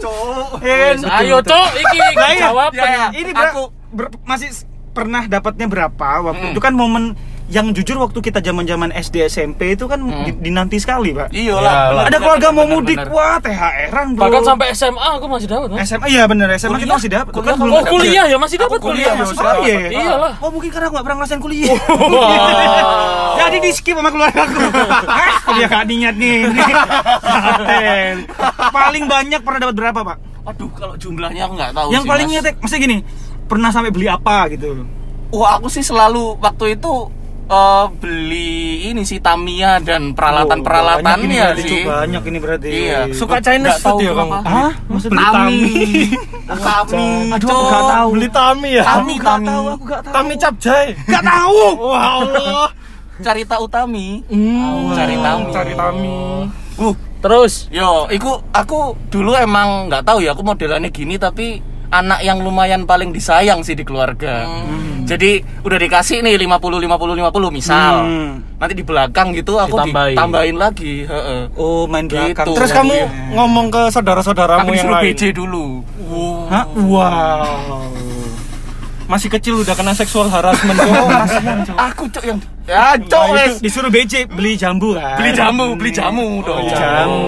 Iya 0.59 0.75
kan? 0.77 0.97
Ayo, 1.17 1.37
Cok, 1.39 1.67
iki 1.73 1.97
Lah, 2.13 2.29
iya. 2.29 2.39
jawab. 2.41 2.71
Ya, 2.71 2.85
ya. 2.85 3.05
Ini 3.11 3.31
ber- 3.31 3.49
Aku- 3.49 3.71
ber- 3.89 4.11
masih 4.23 4.49
pernah 4.89 5.23
dapatnya 5.25 5.65
berapa 5.65 6.09
waktu 6.21 6.45
Mm. 6.45 6.51
itu 6.51 6.59
kan 6.59 6.73
momen 6.73 7.03
yang 7.47 7.73
jujur 7.73 7.97
waktu 7.97 8.19
kita 8.19 8.39
zaman-zaman 8.39 8.91
SD 8.91 9.25
SMP 9.25 9.73
itu 9.73 9.85
kan 9.85 9.97
di- 9.97 10.37
dinanti 10.39 10.77
sekali, 10.77 11.09
Pak. 11.11 11.31
iya 11.31 11.57
lah 11.57 12.05
Ada 12.05 12.17
keluarga 12.19 12.47
mau 12.51 12.61
mudik, 12.67 12.93
wah 13.09 13.39
THR-an 13.39 14.13
bro. 14.13 14.21
Bahkan 14.23 14.41
sampai 14.45 14.69
SMA 14.69 15.01
aku 15.17 15.25
masih 15.25 15.47
dapat. 15.47 15.67
Mas. 15.71 15.81
SMA 15.83 16.05
iya 16.07 16.23
bener 16.25 16.45
SMA 16.53 16.77
kita 16.77 16.93
masih 16.93 17.09
dapat. 17.11 17.31
Kuliah 17.31 17.49
Kan 17.49 17.57
belum 17.57 17.73
Oh, 17.73 17.83
kuliah 17.87 18.25
ya 18.27 18.37
masih 18.37 18.57
dapat 18.59 18.77
kuliah. 18.77 19.17
kuliah, 19.17 19.49
Oh 19.49 19.65
iya. 19.65 19.77
ya? 19.79 19.89
Iyalah. 19.89 20.33
Oh 20.37 20.49
mungkin 20.51 20.69
karena 20.69 20.85
aku 20.85 20.95
gak 20.95 21.05
pernah 21.05 21.17
ngerasain 21.17 21.41
kuliah. 21.41 21.73
Jadi 23.39 23.57
di 23.57 23.71
skip 23.71 23.95
sama 23.95 24.09
keluarga 24.09 24.41
aku. 24.43 24.59
Ah, 25.07 25.33
kuliah 25.47 25.67
gak 25.71 25.85
niat 25.87 26.15
nih. 26.15 26.37
Paling 28.71 29.05
banyak 29.05 29.41
pernah 29.41 29.59
dapat 29.59 29.75
berapa, 29.75 29.99
Pak? 30.03 30.17
Aduh 30.49 30.69
kalau 30.71 30.95
jumlahnya 30.95 31.41
aku 31.43 31.53
nggak 31.55 31.71
tahu 31.71 31.87
Yang 31.89 32.03
sih, 32.03 32.09
paling 32.09 32.25
Mas. 32.25 32.33
nyetek, 32.35 32.55
maksudnya 32.57 32.81
gini, 32.81 32.97
pernah 33.45 33.69
sampai 33.69 33.89
beli 33.89 34.07
apa 34.07 34.49
gitu. 34.49 34.83
wah 35.29 35.55
aku 35.55 35.67
sih 35.67 35.81
selalu 35.81 36.37
waktu 36.37 36.73
itu 36.73 36.93
eh, 37.45 37.85
beli 37.95 38.53
ini 38.87 39.01
sih 39.03 39.17
Tamiya 39.17 39.77
dan 39.79 40.11
peralatan 40.11 40.59
peralatannya 40.59 41.05
banyak 41.05 41.23
ini 41.23 41.37
berarti, 41.37 41.61
sih 41.63 41.81
banyak 41.83 42.23
ini 42.23 42.37
berarti. 42.39 42.67
iya 42.67 42.99
Suka 43.11 43.37
Chinese 43.37 43.69
Nggak 43.71 43.79
tahu 43.79 43.89
food 43.91 44.01
ya, 44.03 44.11
kamu? 44.15 44.33
Hah? 44.43 44.71
Maksudnya 44.87 45.17
Tami 45.19 45.61
Tami 46.47 47.09
Aduh, 47.35 47.49
aku 47.49 47.63
gak 47.67 47.85
tahu. 47.87 48.09
Beli 48.11 48.29
Tami 48.31 48.69
ya. 48.71 48.83
Tami 48.83 49.13
Aku 49.13 49.19
gak 49.19 49.25
Tami 49.27 49.47
tahu, 49.47 49.65
aku 49.67 49.83
gak 49.85 50.01
tahu. 50.01 50.13
Tami 50.15 50.33
capjay. 50.35 50.85
Gak 51.05 51.23
tahu. 51.23 51.57
Wah 51.89 52.03
Allah. 52.17 52.67
cari 53.19 53.43
tahu 53.43 53.65
Tami 53.67 54.07
Hmm, 54.25 54.93
cari 54.93 55.15
Tami 55.15 55.43
cari 55.51 55.73
Tami. 55.75 56.17
uh 56.79 56.95
Terus 57.19 57.67
Yo, 57.67 58.07
iku 58.07 58.39
aku 58.49 58.95
dulu 59.11 59.35
emang 59.35 59.91
nggak 59.91 60.07
tahu 60.07 60.23
ya 60.23 60.31
aku 60.31 60.43
modelannya 60.43 60.87
gini 60.87 61.19
tapi 61.19 61.59
anak 61.89 62.21
yang 62.21 62.39
lumayan 62.39 62.85
paling 62.85 63.09
disayang 63.09 63.65
sih 63.65 63.73
di 63.73 63.83
keluarga. 63.83 64.45
Jadi 65.03 65.41
udah 65.65 65.77
dikasih 65.81 66.21
nih 66.21 66.37
50 66.37 66.85
50 66.85 66.85
50 66.85 67.49
misal. 67.49 67.93
Hmm. 68.05 68.31
Nanti 68.61 68.73
di 68.77 68.85
belakang 68.85 69.33
gitu 69.33 69.57
aku 69.57 69.81
Ditambahin. 69.81 70.13
ditambahin 70.13 70.57
lagi, 70.61 70.93
heeh. 71.09 71.41
Oh, 71.57 71.89
main 71.89 72.05
belakang. 72.05 72.45
Gitu. 72.45 72.53
Terus 72.53 72.69
kamu 72.69 72.93
ngomong 73.33 73.73
ke 73.73 73.81
saudara-saudaramu 73.89 74.69
yang 74.69 74.91
lain. 74.93 75.03
BJ 75.09 75.33
dulu. 75.33 75.81
Hah? 76.53 76.69
Wow. 76.77 77.89
Masih 79.09 79.33
kecil 79.33 79.57
udah 79.57 79.73
kena 79.73 79.97
seksual 79.97 80.29
harassment. 80.29 80.77
Oh, 80.77 81.09
kasihan. 81.25 81.65
Aku 81.89 82.05
cok 82.05 82.21
yang 82.21 82.37
ya 82.69 82.93
cok 82.95 83.25
wes. 83.33 83.53
disuruh 83.57 83.89
BJ 83.89 84.29
beli 84.29 84.53
jambu 84.53 84.93
kan. 84.93 85.17
Beli 85.17 85.31
jamu, 85.33 85.73
beli 85.73 85.89
jamu 85.89 86.45
dong. 86.45 86.61
Beli 86.61 86.71
jamu. 86.71 87.25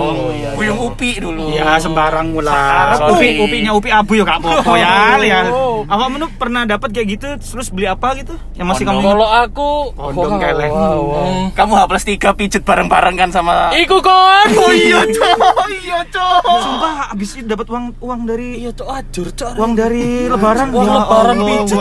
Buyung 0.53 0.79
upi 0.79 1.17
dulu. 1.17 1.49
Ya 1.49 1.81
sembarang. 1.81 2.29
Sekarang 2.31 3.09
Upi, 3.11 3.27
Upi. 3.33 3.41
upinya 3.41 3.71
upi 3.73 3.89
abu 3.89 4.13
ya 4.13 4.23
kak 4.23 4.37
Popo 4.39 4.73
ya. 4.75 5.17
ya. 5.17 5.41
Apa 5.83 6.05
menu 6.07 6.29
pernah 6.37 6.63
dapat 6.63 6.93
kayak 6.93 7.07
gitu? 7.09 7.27
Terus 7.35 7.73
beli 7.73 7.89
apa 7.89 8.13
gitu? 8.13 8.37
Yang 8.53 8.67
masih 8.69 8.83
kamu 8.85 9.01
kalau 9.01 9.27
aku 9.27 9.69
Kondom 9.91 10.37
keleng. 10.37 10.69
Hmm. 10.71 11.43
Kamu 11.51 11.73
H 11.73 11.81
plus 11.87 12.03
3 12.05 12.37
pijet 12.37 12.61
bareng-bareng 12.61 13.15
kan 13.15 13.29
sama 13.33 13.73
Iku 13.73 13.97
kon. 13.99 14.47
Oh 14.61 14.69
iya 14.69 15.01
cok, 15.01 15.67
iya 15.73 15.99
cok. 16.05 16.41
Sumpah 16.45 17.09
abis 17.09 17.33
itu 17.33 17.47
dapat 17.47 17.65
uang 17.65 17.97
uang 17.97 18.21
dari 18.23 18.61
Iya, 18.61 18.69
Cok, 18.71 18.89
ajur, 18.91 19.27
Cok. 19.33 19.53
uang 19.57 19.73
dari 19.73 20.27
lebaran. 20.27 20.69
Wah, 20.69 20.83
Ya 20.83 20.91
lebaran 20.93 21.37
pijet, 21.41 21.77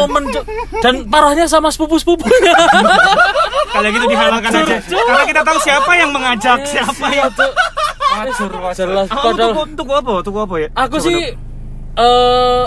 momen, 0.00 0.24
Cok. 0.26 0.44
Dan 0.82 0.94
parahnya 1.06 1.46
sama 1.46 1.70
sepupu-sepupunya. 1.70 2.54
Kalau 3.74 3.88
gitu 3.90 4.06
dihalalkan 4.06 4.50
aja. 4.54 4.76
Karena 4.80 5.24
kita 5.26 5.42
tahu 5.42 5.58
siapa 5.60 5.92
yang 5.98 6.10
mengajak, 6.14 6.58
siapa 6.64 7.06
yang 7.10 7.30
Cok. 7.34 7.52
Ajur, 8.14 8.50
jelas. 8.70 9.06
Oh, 9.10 9.34
Padahal 9.34 9.50
tuku, 9.50 9.62
tuku 9.74 9.92
apa? 9.92 10.12
Tuku 10.22 10.38
apa 10.38 10.54
ya? 10.62 10.68
aku 10.72 10.96
Coba 11.02 11.06
sih 11.10 11.18
eh 11.94 12.64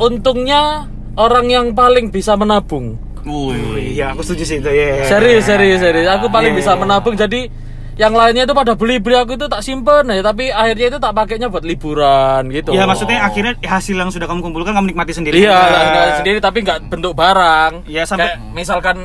untungnya 0.00 0.86
orang 1.14 1.46
yang 1.46 1.66
paling 1.72 2.10
bisa 2.10 2.34
menabung. 2.34 2.98
Wih. 3.22 3.94
Iya, 3.94 4.16
aku 4.16 4.24
setuju 4.24 4.44
sih 4.48 4.56
itu 4.58 4.70
ya. 4.72 5.04
Serius, 5.04 5.44
serius, 5.44 5.78
serius. 5.78 6.08
Aku 6.08 6.32
paling 6.32 6.56
Iya, 6.56 6.58
bisa 6.64 6.72
iya. 6.74 6.80
menabung 6.80 7.14
jadi 7.14 7.52
yang 8.00 8.16
lainnya 8.16 8.42
itu 8.42 8.54
pada 8.54 8.72
beli-beli 8.72 9.12
aku 9.14 9.36
itu 9.36 9.44
tak 9.44 9.60
simpen 9.60 10.08
ya 10.08 10.24
tapi 10.24 10.48
akhirnya 10.48 10.86
itu 10.88 10.98
tak 10.98 11.12
pakainya 11.12 11.46
buat 11.46 11.60
liburan 11.60 12.48
gitu 12.48 12.72
Ya 12.72 12.88
maksudnya 12.88 13.20
akhirnya 13.20 13.52
hasil 13.60 13.92
yang 13.92 14.08
sudah 14.08 14.24
kamu 14.24 14.40
kumpulkan 14.40 14.72
kamu 14.72 14.88
nikmati 14.88 15.12
sendiri. 15.12 15.36
Iya, 15.36 15.52
nggak- 15.52 15.84
nggak 15.86 16.08
sendiri 16.16 16.38
tapi 16.40 16.58
nggak 16.62 16.78
bentuk 16.88 17.12
barang. 17.12 17.84
Iya, 17.84 18.02
sampai- 18.02 18.32
Kayak 18.32 18.56
misalkan 18.56 18.96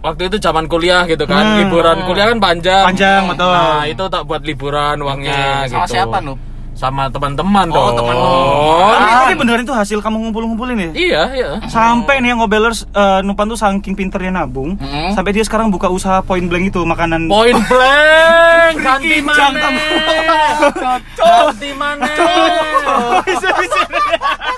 waktu 0.00 0.22
itu 0.28 0.36
zaman 0.38 0.64
kuliah 0.64 1.02
gitu 1.04 1.24
kan, 1.24 1.42
Hmm. 1.42 1.58
liburan 1.60 1.98
kuliah 2.06 2.30
kan 2.30 2.38
panjang. 2.38 2.84
Panjang, 2.86 3.22
betul. 3.26 3.50
Nah, 3.50 3.82
itu 3.84 4.04
tak 4.06 4.22
buat 4.22 4.42
liburan 4.42 4.96
uangnya 4.98 5.66
sama 5.66 5.84
gitu. 5.84 5.92
siapa, 5.92 6.16
Nup? 6.20 6.38
Sama 6.78 7.10
teman-teman 7.10 7.66
Oh, 7.68 7.90
dong. 7.90 7.98
teman. 7.98 8.14
Tapi, 8.14 9.10
tapi 9.10 9.34
beneran 9.34 9.62
itu 9.62 9.74
hasil 9.74 9.98
kamu 9.98 10.16
ngumpul-ngumpulin 10.22 10.78
ya? 10.78 10.90
Iya, 10.94 11.22
iya. 11.34 11.50
Sampai 11.66 12.22
nih 12.22 12.30
yang 12.30 12.38
ngobelers 12.38 12.86
eh, 12.88 13.20
Nupan 13.20 13.50
tuh 13.50 13.58
saking 13.58 13.92
pinternya 13.92 14.30
nabung, 14.32 14.78
Mm-mm. 14.78 15.10
sampai 15.10 15.34
dia 15.34 15.42
sekarang 15.42 15.68
buka 15.68 15.90
usaha 15.90 16.22
point 16.22 16.46
blank 16.46 16.70
itu 16.70 16.78
makanan. 16.80 17.26
Point 17.26 17.58
blank, 17.66 18.74
ganti 18.86 19.18
mana? 19.18 19.58
Ganti 21.18 21.70
mana? 21.74 22.06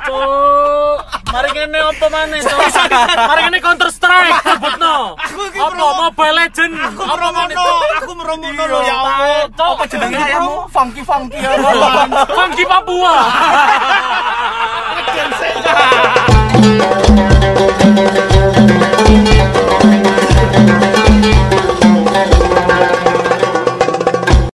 Cuk, 0.04 0.96
Mari 1.30 1.46
kene 1.54 1.78
apa 1.78 2.06
maneh? 2.10 2.42
Mari 3.30 3.40
kene 3.46 3.62
Counter 3.62 3.86
Strike 3.94 4.42
sebutno. 4.42 5.14
Aku 5.14 5.46
iki 5.46 5.62
apa 5.62 5.78
Mobile 5.78 6.34
Legend. 6.34 6.74
Aku 6.74 7.06
meromono, 7.06 7.66
aku 8.02 8.12
meromono 8.18 8.62
lho 8.66 8.82
ya 8.82 8.90
iya, 8.90 8.94
Allah. 8.98 9.46
Apa 9.54 9.86
jenenge 9.86 10.18
ayammu? 10.18 10.66
Funky 10.74 11.06
Funky 11.06 11.38
ya. 11.38 11.54
Funky 12.34 12.66
Papua. 12.66 13.30
Ngeden 14.98 15.30
sik. 15.38 15.54
Ya. 15.62 16.10